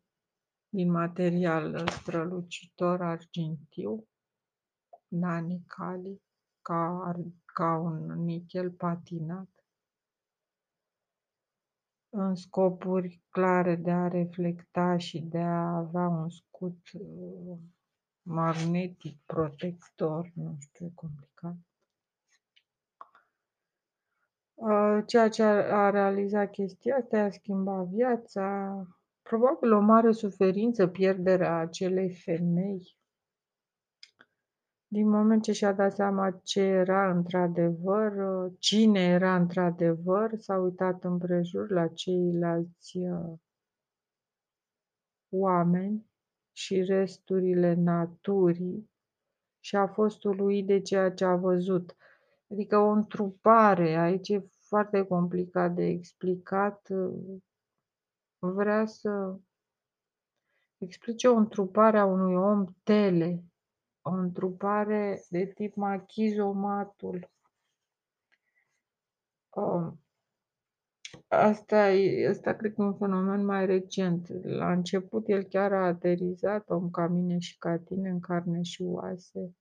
din 0.69 0.91
material 0.91 1.89
strălucitor 1.89 3.03
argintiu, 3.03 4.09
nanicali, 5.09 6.23
ca, 6.63 7.15
ca 7.45 7.77
un 7.77 8.25
nichel 8.25 8.71
patinat, 8.71 9.49
în 12.09 12.35
scopuri 12.35 13.23
clare 13.29 13.77
de 13.77 13.91
a 13.91 14.09
reflecta 14.09 14.97
și 14.97 15.21
de 15.21 15.39
a 15.39 15.77
avea 15.77 16.09
un 16.09 16.29
scut 16.31 16.79
uh, 16.93 17.59
magnetic 18.23 19.19
protector, 19.27 20.31
nu 20.35 20.57
știu, 20.61 20.93
complicat. 20.95 21.57
Uh, 24.57 25.03
ceea 25.07 25.29
ce 25.29 25.43
a 25.43 25.91
realizat 25.91 26.51
chestia 26.51 26.97
asta 26.97 27.19
a 27.19 27.31
schimbat 27.31 27.87
viața, 27.87 28.87
probabil 29.23 29.73
o 29.73 29.81
mare 29.81 30.13
suferință, 30.13 30.87
pierderea 30.87 31.57
acelei 31.57 32.15
femei. 32.15 32.97
Din 34.89 35.09
moment 35.09 35.43
ce 35.43 35.53
și-a 35.53 35.73
dat 35.73 35.95
seama 35.95 36.41
ce 36.43 36.61
era 36.61 37.11
într-adevăr, 37.11 38.13
uh, 38.13 38.53
cine 38.59 39.01
era 39.01 39.37
într-adevăr, 39.37 40.39
s-a 40.39 40.57
uitat 40.57 41.05
împrejur 41.05 41.71
la 41.71 41.89
ceilalți 41.89 42.99
uh, 42.99 43.39
oameni 45.29 46.11
și 46.53 46.83
resturile 46.83 47.75
naturii 47.75 48.91
și 49.61 49.77
a 49.77 49.87
fost 49.87 50.25
uluit 50.25 50.67
de 50.67 50.81
ceea 50.81 51.13
ce 51.13 51.25
a 51.25 51.37
văzut. 51.37 51.97
Adică 52.51 52.79
o 52.79 52.89
întrupare, 52.89 53.95
aici 53.95 54.29
e 54.29 54.49
foarte 54.69 55.03
complicat 55.03 55.75
de 55.75 55.85
explicat. 55.85 56.89
Vrea 58.39 58.87
să 58.87 59.37
explice 60.79 61.29
o 61.29 61.37
întrupare 61.37 61.99
a 61.99 62.05
unui 62.05 62.35
om 62.35 62.65
tele, 62.83 63.45
o 64.03 64.11
întrupare 64.11 65.25
de 65.29 65.47
tip 65.47 65.75
machizomatul. 65.75 67.31
Um, 69.51 70.01
asta, 71.29 71.91
e, 71.91 72.29
asta 72.29 72.55
cred 72.55 72.75
că 72.75 72.83
e 72.83 72.85
un 72.85 72.97
fenomen 72.97 73.45
mai 73.45 73.67
recent. 73.67 74.29
La 74.45 74.73
început 74.73 75.29
el 75.29 75.43
chiar 75.43 75.73
a 75.73 75.87
aterizat 75.87 76.71
om 76.71 76.91
ca 76.91 77.07
mine 77.07 77.39
și 77.39 77.59
ca 77.59 77.79
tine 77.79 78.09
în 78.09 78.21
carne 78.21 78.63
și 78.63 78.83
oase 78.83 79.55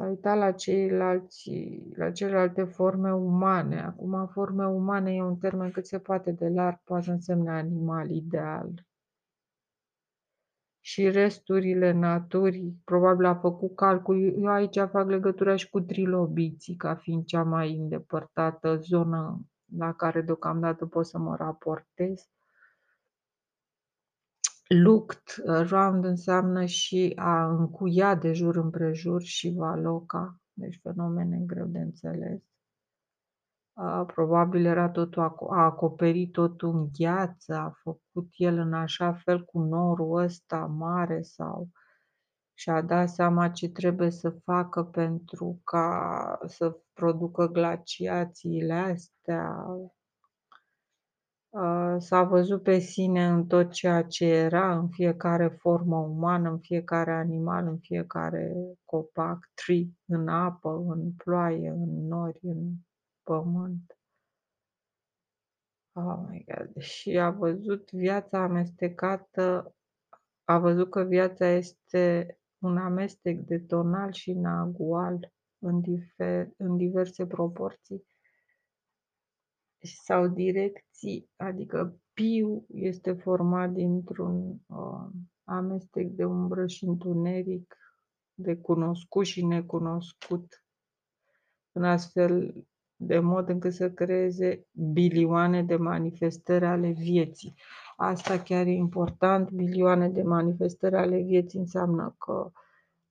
S-a 0.00 0.06
uitat 0.06 0.36
la 0.38 0.52
ceilalți, 0.52 1.50
la 1.96 2.10
celelalte 2.10 2.64
forme 2.64 3.14
umane. 3.14 3.80
Acum, 3.80 4.26
forme 4.26 4.66
umane 4.66 5.14
e 5.14 5.22
un 5.22 5.36
termen 5.36 5.70
cât 5.70 5.86
se 5.86 5.98
poate 5.98 6.32
de 6.32 6.48
larg, 6.48 6.80
poate 6.84 7.04
să 7.04 7.10
însemne 7.10 7.50
animal 7.50 8.10
ideal. 8.10 8.86
Și 10.80 11.10
resturile 11.10 11.92
naturii, 11.92 12.80
probabil 12.84 13.24
a 13.24 13.34
făcut 13.34 13.74
calcul. 13.74 14.34
Eu 14.38 14.46
aici 14.46 14.78
fac 14.90 15.08
legătura 15.08 15.56
și 15.56 15.70
cu 15.70 15.80
trilobiții, 15.80 16.76
ca 16.76 16.94
fiind 16.94 17.24
cea 17.24 17.42
mai 17.42 17.76
îndepărtată 17.76 18.76
zonă 18.76 19.40
la 19.76 19.92
care 19.92 20.20
deocamdată 20.20 20.86
pot 20.86 21.06
să 21.06 21.18
mă 21.18 21.36
raportez. 21.36 22.30
Looked 24.74 25.42
around 25.46 26.04
înseamnă 26.04 26.64
și 26.64 27.12
a 27.16 27.46
încuia 27.46 28.14
de 28.14 28.32
jur 28.32 28.56
împrejur 28.56 29.22
și 29.22 29.54
valoca, 29.56 30.36
deci 30.52 30.80
fenomene 30.82 31.38
greu 31.46 31.66
de 31.66 31.78
înțeles. 31.78 32.40
Probabil 34.06 34.64
era 34.66 34.90
totul, 34.90 35.22
a 35.50 35.64
acoperit 35.64 36.32
totul 36.32 36.68
în 36.76 36.88
gheață, 36.98 37.54
a 37.54 37.70
făcut 37.82 38.28
el 38.36 38.58
în 38.58 38.72
așa 38.72 39.12
fel 39.12 39.44
cu 39.44 39.58
norul 39.60 40.18
ăsta 40.22 40.66
mare 40.66 41.22
sau 41.22 41.68
și-a 42.54 42.80
dat 42.82 43.08
seama 43.08 43.48
ce 43.48 43.68
trebuie 43.68 44.10
să 44.10 44.30
facă 44.30 44.84
pentru 44.84 45.60
ca 45.64 46.38
să 46.46 46.78
producă 46.92 47.46
glaciațiile 47.46 48.74
astea, 48.74 49.66
s-a 51.98 52.22
văzut 52.22 52.62
pe 52.62 52.78
sine 52.78 53.26
în 53.26 53.46
tot 53.46 53.70
ceea 53.70 54.02
ce 54.02 54.24
era, 54.24 54.78
în 54.78 54.88
fiecare 54.88 55.48
formă 55.48 55.96
umană, 55.96 56.50
în 56.50 56.58
fiecare 56.58 57.12
animal, 57.12 57.66
în 57.66 57.78
fiecare 57.78 58.54
copac, 58.84 59.50
tree, 59.54 59.86
în 60.06 60.28
apă, 60.28 60.84
în 60.88 61.12
ploaie, 61.12 61.68
în 61.68 62.06
nori, 62.06 62.38
în 62.42 62.72
pământ. 63.22 63.98
Oh 65.92 66.18
my 66.28 66.44
God. 66.44 66.82
Și 66.82 67.18
a 67.18 67.30
văzut 67.30 67.90
viața 67.90 68.42
amestecată, 68.42 69.74
a 70.44 70.58
văzut 70.58 70.90
că 70.90 71.02
viața 71.02 71.46
este 71.46 72.34
un 72.58 72.76
amestec 72.76 73.38
de 73.38 73.58
tonal 73.58 74.12
și 74.12 74.32
nagual 74.32 75.32
în, 75.58 75.80
difer, 75.80 76.48
în 76.56 76.76
diverse 76.76 77.26
proporții 77.26 78.04
sau 79.82 80.26
direcții, 80.28 81.30
adică 81.36 82.00
piu 82.12 82.64
este 82.68 83.12
format 83.12 83.70
dintr-un 83.70 84.56
uh, 84.66 85.08
amestec 85.44 86.06
de 86.06 86.24
umbră 86.24 86.66
și 86.66 86.84
întuneric, 86.84 87.76
de 88.34 88.56
cunoscut 88.56 89.24
și 89.24 89.44
necunoscut, 89.44 90.64
în 91.72 91.84
astfel 91.84 92.54
de 92.96 93.18
mod 93.18 93.48
încât 93.48 93.72
să 93.72 93.90
creeze 93.90 94.66
bilioane 94.72 95.62
de 95.62 95.76
manifestări 95.76 96.64
ale 96.64 96.90
vieții. 96.90 97.54
Asta 97.96 98.42
chiar 98.42 98.66
e 98.66 98.70
important, 98.70 99.50
bilioane 99.50 100.08
de 100.08 100.22
manifestări 100.22 100.96
ale 100.96 101.20
vieții 101.20 101.58
înseamnă 101.58 102.14
că 102.18 102.50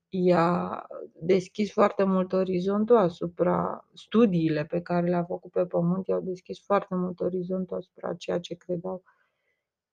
i-a 0.10 0.86
deschis 1.22 1.72
foarte 1.72 2.04
mult 2.04 2.34
orizontul 2.34 2.98
asupra 2.98 3.88
studiile 3.94 4.66
pe 4.66 4.82
care 4.82 5.08
le-a 5.08 5.24
făcut 5.24 5.52
pe 5.52 5.66
pământ, 5.66 6.08
i-au 6.08 6.22
deschis 6.22 6.60
foarte 6.66 6.96
mult 6.96 7.20
orizontul 7.20 7.78
asupra 7.78 8.14
ceea 8.14 8.40
ce 8.40 8.56
credeau. 8.56 9.04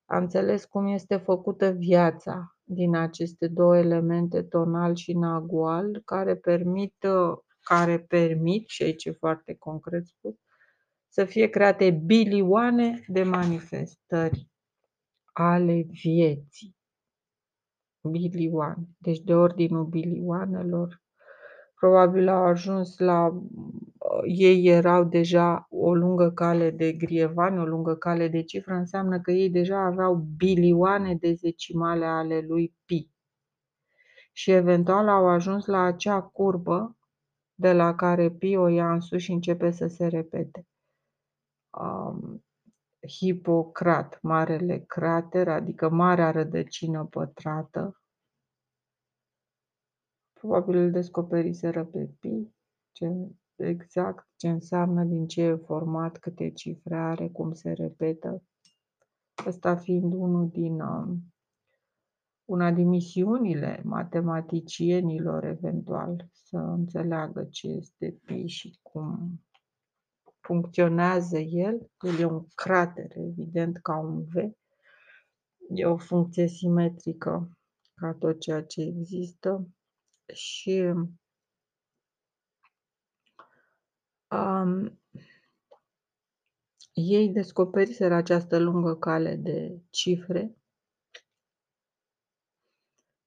A 0.04 0.18
înțeles 0.18 0.64
cum 0.64 0.86
este 0.86 1.16
făcută 1.16 1.70
viața 1.70 2.56
din 2.64 2.96
aceste 2.96 3.48
două 3.48 3.76
elemente, 3.76 4.42
tonal 4.42 4.94
și 4.94 5.12
nagual, 5.12 6.02
care 6.04 6.36
permit, 6.36 7.06
care 7.60 7.98
permit, 7.98 8.68
și 8.68 8.82
aici 8.82 9.04
e 9.04 9.10
foarte 9.10 9.54
concret 9.54 10.06
spus, 10.06 10.34
să 11.08 11.24
fie 11.24 11.46
create 11.46 11.90
bilioane 11.90 13.04
de 13.06 13.22
manifestări 13.22 14.48
ale 15.32 15.86
vieții 16.02 16.75
bilioane, 18.06 18.88
deci 18.98 19.20
de 19.20 19.34
ordinul 19.34 19.84
bilioanelor. 19.84 21.02
Probabil 21.74 22.28
au 22.28 22.44
ajuns 22.44 22.98
la... 22.98 23.26
Uh, 23.28 24.22
ei 24.24 24.66
erau 24.66 25.04
deja 25.04 25.66
o 25.70 25.94
lungă 25.94 26.30
cale 26.30 26.70
de 26.70 26.92
grievani, 26.92 27.58
o 27.58 27.64
lungă 27.64 27.94
cale 27.94 28.28
de 28.28 28.42
cifră, 28.42 28.74
înseamnă 28.74 29.20
că 29.20 29.30
ei 29.30 29.50
deja 29.50 29.84
aveau 29.84 30.14
bilioane 30.36 31.14
de 31.14 31.32
zecimale 31.32 32.04
ale 32.04 32.40
lui 32.40 32.74
Pi. 32.84 33.10
Și 34.32 34.50
eventual 34.50 35.08
au 35.08 35.28
ajuns 35.28 35.66
la 35.66 35.82
acea 35.82 36.20
curbă 36.20 36.96
de 37.54 37.72
la 37.72 37.94
care 37.94 38.30
Pi 38.30 38.56
o 38.56 38.66
ia 38.66 38.92
în 38.92 39.00
sus 39.00 39.22
și 39.22 39.32
începe 39.32 39.70
să 39.70 39.86
se 39.86 40.06
repete. 40.06 40.66
Um, 41.70 42.45
Hipocrat, 43.06 44.18
marele 44.22 44.78
crater, 44.78 45.48
adică 45.48 45.88
marea 45.88 46.30
rădăcină 46.30 47.04
pătrată. 47.04 48.00
Probabil 50.32 50.76
îl 50.76 50.90
descoperiseră 50.90 51.84
pe 51.84 52.10
Pi, 52.20 52.54
ce, 52.92 53.12
exact 53.56 54.28
ce 54.36 54.48
înseamnă, 54.48 55.04
din 55.04 55.26
ce 55.26 55.42
e 55.42 55.54
format, 55.54 56.18
câte 56.18 56.50
cifre 56.50 56.96
are, 56.96 57.28
cum 57.28 57.52
se 57.52 57.72
repetă. 57.72 58.42
Ăsta 59.46 59.76
fiind 59.76 60.12
unul 60.12 60.48
din, 60.48 60.80
um, 60.80 61.34
una 62.44 62.72
din 62.72 62.88
misiunile 62.88 63.82
matematicienilor, 63.84 65.44
eventual, 65.44 66.28
să 66.32 66.56
înțeleagă 66.56 67.44
ce 67.44 67.68
este 67.68 68.20
Pi 68.24 68.46
și 68.46 68.78
cum 68.82 69.40
funcționează 70.46 71.38
el, 71.38 71.90
el 72.00 72.18
e 72.18 72.24
un 72.24 72.46
crater, 72.54 73.16
evident, 73.16 73.78
ca 73.82 73.98
un 73.98 74.24
V, 74.24 74.34
e 75.68 75.86
o 75.86 75.96
funcție 75.96 76.46
simetrică 76.46 77.58
ca 77.94 78.12
tot 78.12 78.40
ceea 78.40 78.64
ce 78.64 78.80
există 78.82 79.68
și 80.32 80.92
um, 84.30 85.00
ei 86.92 87.28
descoperiseră 87.28 88.14
această 88.14 88.58
lungă 88.58 88.96
cale 88.96 89.36
de 89.36 89.80
cifre 89.90 90.56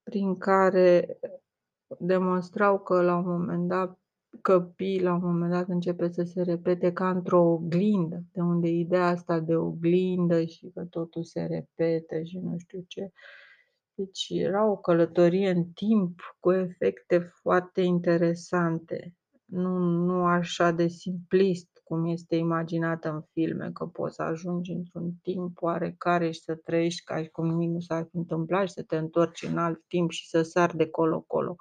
prin 0.03 0.37
care 0.37 1.19
demonstrau 1.99 2.79
că 2.79 3.01
la 3.01 3.15
un 3.15 3.25
moment 3.25 3.67
dat 3.67 3.98
că 4.41 4.59
pi 4.59 4.99
la 5.01 5.13
un 5.13 5.19
moment 5.23 5.51
dat 5.51 5.67
începe 5.67 6.11
să 6.11 6.23
se 6.23 6.41
repete 6.41 6.93
ca 6.93 7.09
într-o 7.09 7.41
oglindă, 7.41 8.23
de 8.31 8.41
unde 8.41 8.67
ideea 8.67 9.07
asta 9.07 9.39
de 9.39 9.55
oglindă 9.55 10.43
și 10.43 10.71
că 10.73 10.83
totul 10.83 11.23
se 11.23 11.41
repete 11.41 12.23
și 12.23 12.37
nu 12.37 12.57
știu 12.57 12.83
ce. 12.87 13.11
Deci 13.93 14.27
era 14.29 14.69
o 14.69 14.77
călătorie 14.77 15.49
în 15.49 15.63
timp 15.65 16.35
cu 16.39 16.51
efecte 16.51 17.19
foarte 17.19 17.81
interesante, 17.81 19.13
nu 19.45 19.77
nu 19.77 20.25
așa 20.25 20.71
de 20.71 20.87
simplist 20.87 21.81
cum 21.83 22.05
este 22.05 22.35
imaginată 22.35 23.09
în 23.09 23.21
filme, 23.31 23.71
că 23.73 23.85
poți 23.85 24.15
să 24.15 24.21
ajungi 24.21 24.71
într-un 24.71 25.11
timp 25.21 25.61
oarecare 25.61 26.31
și 26.31 26.41
să 26.41 26.55
trăiești 26.55 27.03
ca 27.03 27.21
și 27.23 27.29
cum 27.29 27.47
nimic 27.47 27.69
nu 27.69 27.79
s-ar 27.79 28.07
fi 28.09 28.17
întâmplat 28.17 28.67
și 28.67 28.73
să 28.73 28.83
te 28.83 28.97
întorci 28.97 29.43
în 29.43 29.57
alt 29.57 29.83
timp 29.87 30.11
și 30.11 30.27
să 30.29 30.41
sari 30.41 30.77
de 30.77 30.89
colo-colo 30.89 31.55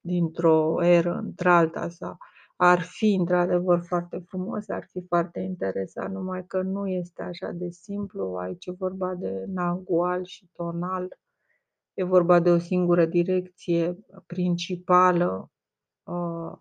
dintr-o 0.00 0.84
eră 0.84 1.14
într-alta 1.14 1.88
sau 1.88 2.16
ar 2.56 2.80
fi 2.80 3.14
într-adevăr 3.14 3.80
foarte 3.86 4.22
frumos, 4.26 4.68
ar 4.68 4.86
fi 4.90 5.04
foarte 5.06 5.40
interesant, 5.40 6.14
numai 6.14 6.46
că 6.46 6.62
nu 6.62 6.88
este 6.88 7.22
așa 7.22 7.50
de 7.50 7.68
simplu, 7.68 8.34
aici 8.34 8.66
e 8.66 8.72
vorba 8.72 9.14
de 9.14 9.44
nagual 9.46 10.24
și 10.24 10.48
tonal, 10.52 11.18
e 11.94 12.04
vorba 12.04 12.40
de 12.40 12.50
o 12.50 12.58
singură 12.58 13.04
direcție 13.06 13.98
principală, 14.26 15.50
uh, 16.02 16.58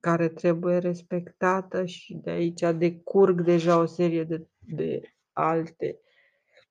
care 0.00 0.28
trebuie 0.28 0.78
respectată 0.78 1.84
și 1.84 2.14
de 2.14 2.30
aici 2.30 2.60
decurg 2.60 3.42
deja 3.42 3.78
o 3.78 3.86
serie 3.86 4.24
de 4.24 4.48
de 4.68 5.00
alte 5.32 6.00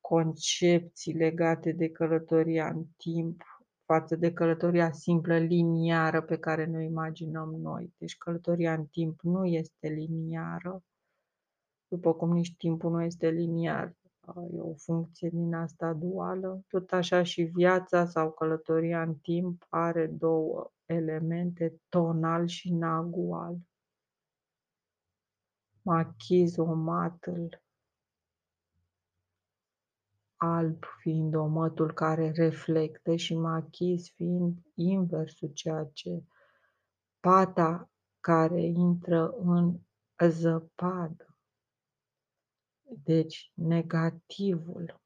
concepții 0.02 1.14
legate 1.14 1.72
de 1.72 1.90
călătoria 1.90 2.68
în 2.68 2.86
timp, 2.98 3.42
față 3.88 4.16
de 4.16 4.34
călătoria 4.34 4.92
simplă 4.92 5.38
liniară 5.38 6.22
pe 6.22 6.38
care 6.38 6.66
ne 6.66 6.78
o 6.78 6.82
imaginăm 6.82 7.50
noi. 7.50 7.94
Deci 7.98 8.18
călătoria 8.18 8.74
în 8.74 8.86
timp 8.86 9.22
nu 9.22 9.46
este 9.46 9.88
liniară, 9.88 10.84
după 11.88 12.14
cum 12.14 12.32
nici 12.32 12.56
timpul 12.58 12.92
nu 12.92 13.04
este 13.04 13.30
liniar, 13.30 13.96
e 14.54 14.60
o 14.60 14.74
funcție 14.74 15.30
din 15.30 15.54
asta 15.54 15.94
duală, 15.94 16.62
tot 16.68 16.92
așa 16.92 17.24
și 17.24 17.42
viața 17.44 18.06
sau 18.06 18.32
călătoria 18.32 19.02
în 19.02 19.16
timp 19.16 19.66
are 19.70 20.08
două 20.08 20.72
elemente, 20.86 21.82
tonal 21.90 22.48
și 22.48 22.74
nagual. 22.74 23.58
Machizomatl 25.82 27.46
alb 30.38 30.84
fiind 31.00 31.36
omotul 31.36 31.94
care 31.94 32.32
reflectă 32.32 33.16
și 33.16 33.36
machiz 33.36 34.10
fiind 34.10 34.58
inversul, 34.74 35.50
ceea 35.54 35.90
ce 35.94 36.24
pata 37.20 37.90
care 38.20 38.62
intră 38.62 39.30
în 39.30 39.80
zăpadă. 40.30 41.38
Deci 43.04 43.52
negativul, 43.54 45.02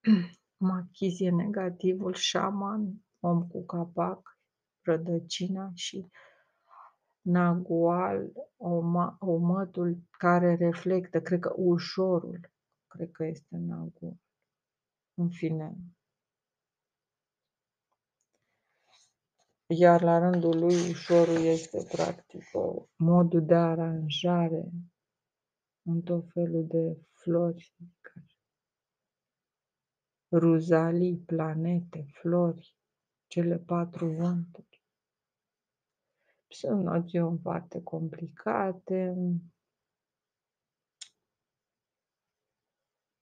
machiz 0.56 1.20
e 1.20 1.30
negativul, 1.30 2.12
șaman, 2.12 3.04
om 3.20 3.46
cu 3.46 3.64
capac, 3.64 4.38
rădăcina 4.82 5.70
și 5.74 6.10
nagual, 7.20 8.32
omătul 9.18 10.02
care 10.10 10.54
reflectă, 10.54 11.20
cred 11.20 11.40
că 11.40 11.52
ușorul, 11.56 12.40
cred 12.86 13.10
că 13.10 13.24
este 13.24 13.56
nagual. 13.56 14.23
În 15.14 15.30
fine. 15.30 15.76
Iar 19.66 20.02
la 20.02 20.18
rândul 20.18 20.58
lui 20.58 20.90
ușorul 20.90 21.44
este 21.44 21.86
practic 21.92 22.42
o 22.52 22.86
modul 22.96 23.44
de 23.44 23.54
aranjare 23.54 24.70
în 25.82 26.02
tot 26.02 26.30
felul 26.32 26.66
de 26.66 26.98
flori, 27.10 27.74
ruzalii, 30.30 31.16
planete, 31.16 32.06
flori, 32.12 32.76
cele 33.26 33.58
patru 33.58 34.06
vânturi. 34.06 34.82
Sunt 36.48 36.82
noțiuni 36.84 37.38
foarte 37.38 37.82
complicate, 37.82 39.14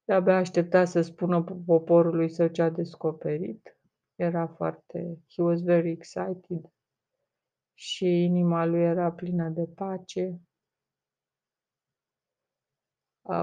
De-abia 0.05 0.37
aștepta 0.37 0.85
să 0.85 1.01
spună 1.01 1.43
poporului 1.67 2.29
său 2.29 2.47
ce 2.47 2.62
a 2.62 2.71
descoperit. 2.71 3.77
Era 4.15 4.47
foarte... 4.47 5.19
He 5.35 5.43
was 5.43 5.62
very 5.62 5.91
excited. 5.91 6.73
Și 7.75 8.07
inima 8.07 8.65
lui 8.65 8.81
era 8.81 9.12
plină 9.12 9.49
de 9.49 9.67
pace. 9.75 10.41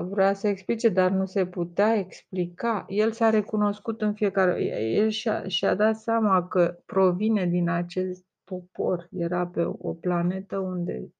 Vrea 0.03 0.33
să 0.33 0.47
explice, 0.47 0.89
dar 0.89 1.11
nu 1.11 1.25
se 1.25 1.47
putea 1.47 1.93
explica. 1.95 2.85
El 2.87 3.11
s-a 3.11 3.29
recunoscut 3.29 4.01
în 4.01 4.13
fiecare... 4.13 4.63
El 4.63 5.09
și-a, 5.09 5.47
și-a 5.47 5.75
dat 5.75 5.95
seama 5.95 6.47
că 6.47 6.79
provine 6.85 7.45
din 7.45 7.69
acest 7.69 8.25
popor. 8.43 9.07
Era 9.11 9.47
pe 9.47 9.63
o 9.63 9.93
planetă 9.93 10.57
unde 10.57 11.13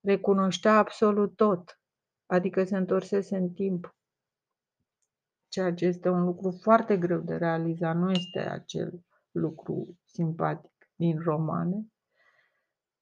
recunoștea 0.00 0.76
absolut 0.76 1.36
tot. 1.36 1.80
Adică 2.26 2.64
se 2.64 2.76
întorsese 2.76 3.36
în 3.36 3.50
timp 3.50 3.96
ceea 5.52 5.74
ce 5.74 5.86
este 5.86 6.08
un 6.08 6.24
lucru 6.24 6.50
foarte 6.50 6.96
greu 6.96 7.20
de 7.20 7.34
realizat, 7.36 7.96
nu 7.96 8.10
este 8.10 8.38
acel 8.38 9.00
lucru 9.30 9.98
simpatic 10.04 10.70
din 10.94 11.18
romane, 11.18 11.86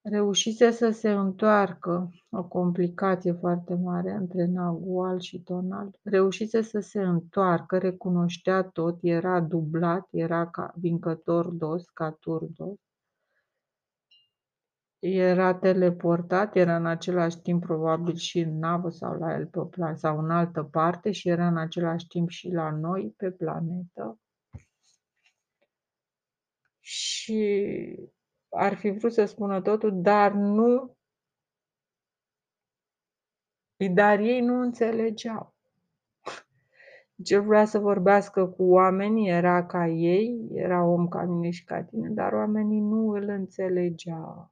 reușise 0.02 0.70
să 0.70 0.90
se 0.90 1.10
întoarcă, 1.10 2.10
o 2.30 2.44
complicație 2.44 3.32
foarte 3.32 3.74
mare 3.74 4.10
între 4.10 4.46
nagual 4.46 5.20
și 5.20 5.42
tonal, 5.42 5.98
reușise 6.02 6.62
să 6.62 6.80
se 6.80 7.00
întoarcă, 7.00 7.78
recunoștea 7.78 8.62
tot, 8.62 8.98
era 9.02 9.40
dublat, 9.40 10.06
era 10.10 10.50
ca 10.50 10.72
vincător 10.76 11.48
dos, 11.48 11.84
ca 11.84 12.10
turdos, 12.10 12.78
era 15.00 15.54
teleportat, 15.54 16.56
era 16.56 16.76
în 16.76 16.86
același 16.86 17.40
timp 17.40 17.62
probabil 17.62 18.14
și 18.14 18.38
în 18.38 18.58
navă 18.58 18.88
sau 18.88 19.18
la 19.18 19.34
el 19.34 19.46
pe 19.46 19.60
plan 19.70 19.96
sau 19.96 20.18
în 20.18 20.30
altă 20.30 20.62
parte 20.62 21.10
și 21.10 21.28
era 21.28 21.46
în 21.46 21.56
același 21.56 22.06
timp 22.06 22.28
și 22.28 22.50
la 22.50 22.70
noi 22.70 23.14
pe 23.16 23.30
planetă. 23.30 24.18
Și 26.80 27.96
ar 28.48 28.74
fi 28.74 28.90
vrut 28.90 29.12
să 29.12 29.24
spună 29.24 29.60
totul, 29.60 30.02
dar 30.02 30.32
nu 30.32 30.96
dar 33.88 34.18
ei 34.18 34.40
nu 34.40 34.60
înțelegeau. 34.60 35.54
Ce 37.24 37.38
vrea 37.38 37.64
să 37.64 37.78
vorbească 37.78 38.46
cu 38.46 38.62
oamenii, 38.62 39.28
era 39.28 39.66
ca 39.66 39.86
ei, 39.86 40.48
era 40.52 40.84
om 40.84 41.08
ca 41.08 41.24
mine 41.24 41.50
și 41.50 41.64
ca 41.64 41.82
tine, 41.82 42.08
dar 42.08 42.32
oamenii 42.32 42.80
nu 42.80 43.08
îl 43.08 43.28
înțelegeau. 43.28 44.50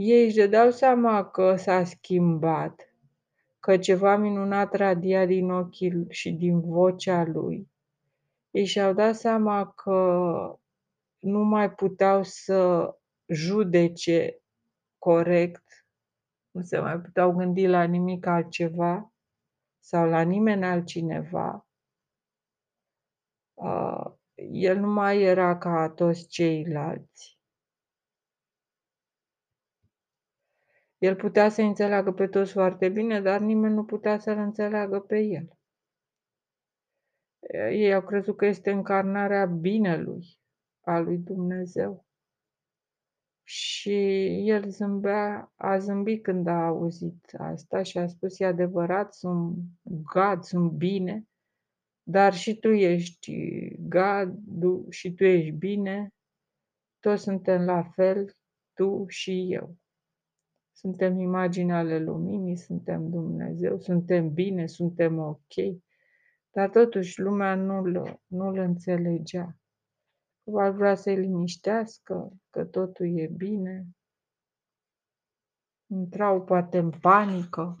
Ei 0.00 0.24
își 0.24 0.36
dădeau 0.36 0.70
seama 0.70 1.30
că 1.30 1.56
s-a 1.56 1.84
schimbat, 1.84 2.94
că 3.60 3.78
ceva 3.78 4.16
minunat 4.16 4.74
radia 4.74 5.26
din 5.26 5.50
ochii 5.50 6.06
și 6.08 6.32
din 6.32 6.60
vocea 6.60 7.24
lui. 7.24 7.70
Ei 8.50 8.64
și-au 8.64 8.92
dat 8.92 9.16
seama 9.16 9.72
că 9.72 10.58
nu 11.18 11.38
mai 11.38 11.72
puteau 11.74 12.22
să 12.22 12.90
judece 13.26 14.40
corect, 14.98 15.86
nu 16.50 16.62
se 16.62 16.78
mai 16.78 17.00
puteau 17.00 17.32
gândi 17.32 17.66
la 17.66 17.82
nimic 17.82 18.26
altceva 18.26 19.12
sau 19.78 20.08
la 20.08 20.20
nimeni 20.20 20.64
altcineva. 20.64 21.66
Uh, 23.54 24.04
el 24.50 24.78
nu 24.78 24.88
mai 24.88 25.22
era 25.22 25.58
ca 25.58 25.90
toți 25.90 26.28
ceilalți. 26.28 27.37
El 30.98 31.16
putea 31.16 31.48
să 31.48 31.62
înțeleagă 31.62 32.12
pe 32.12 32.26
toți 32.26 32.52
foarte 32.52 32.88
bine, 32.88 33.20
dar 33.20 33.40
nimeni 33.40 33.74
nu 33.74 33.84
putea 33.84 34.18
să-l 34.18 34.38
înțeleagă 34.38 35.00
pe 35.00 35.18
el. 35.18 35.58
Ei 37.70 37.94
au 37.94 38.02
crezut 38.02 38.36
că 38.36 38.46
este 38.46 38.70
încarnarea 38.70 39.46
binelui, 39.46 40.38
a 40.80 40.98
lui 40.98 41.18
Dumnezeu. 41.18 42.06
Și 43.42 43.96
el 44.48 44.68
zâmbea, 44.68 45.52
a 45.56 45.78
zâmbit 45.78 46.22
când 46.22 46.46
a 46.46 46.66
auzit 46.66 47.34
asta 47.38 47.82
și 47.82 47.98
a 47.98 48.06
spus, 48.06 48.40
e 48.40 48.44
adevărat, 48.44 49.14
sunt 49.14 49.56
gad, 50.12 50.42
sunt 50.42 50.70
bine, 50.70 51.28
dar 52.02 52.34
și 52.34 52.58
tu 52.58 52.68
ești 52.68 53.32
gad 53.88 54.38
și 54.88 55.14
tu 55.14 55.24
ești 55.24 55.50
bine, 55.50 56.14
toți 57.00 57.22
suntem 57.22 57.64
la 57.64 57.82
fel, 57.82 58.36
tu 58.72 59.04
și 59.06 59.52
eu. 59.52 59.76
Suntem 60.78 61.18
imagini 61.18 61.72
ale 61.72 61.98
luminii, 61.98 62.56
suntem 62.56 63.10
Dumnezeu, 63.10 63.78
suntem 63.78 64.32
bine, 64.32 64.66
suntem 64.66 65.18
ok. 65.18 65.54
Dar 66.50 66.70
totuși 66.70 67.20
lumea 67.20 67.54
nu-l, 67.54 68.20
nu-l 68.26 68.58
înțelegea. 68.58 69.56
Ar 70.54 70.70
vrea 70.70 70.94
să-i 70.94 71.16
liniștească, 71.16 72.32
că 72.50 72.64
totul 72.64 73.18
e 73.18 73.26
bine. 73.26 73.86
Intrau 75.86 76.44
poate 76.44 76.78
în 76.78 76.90
panică. 76.90 77.76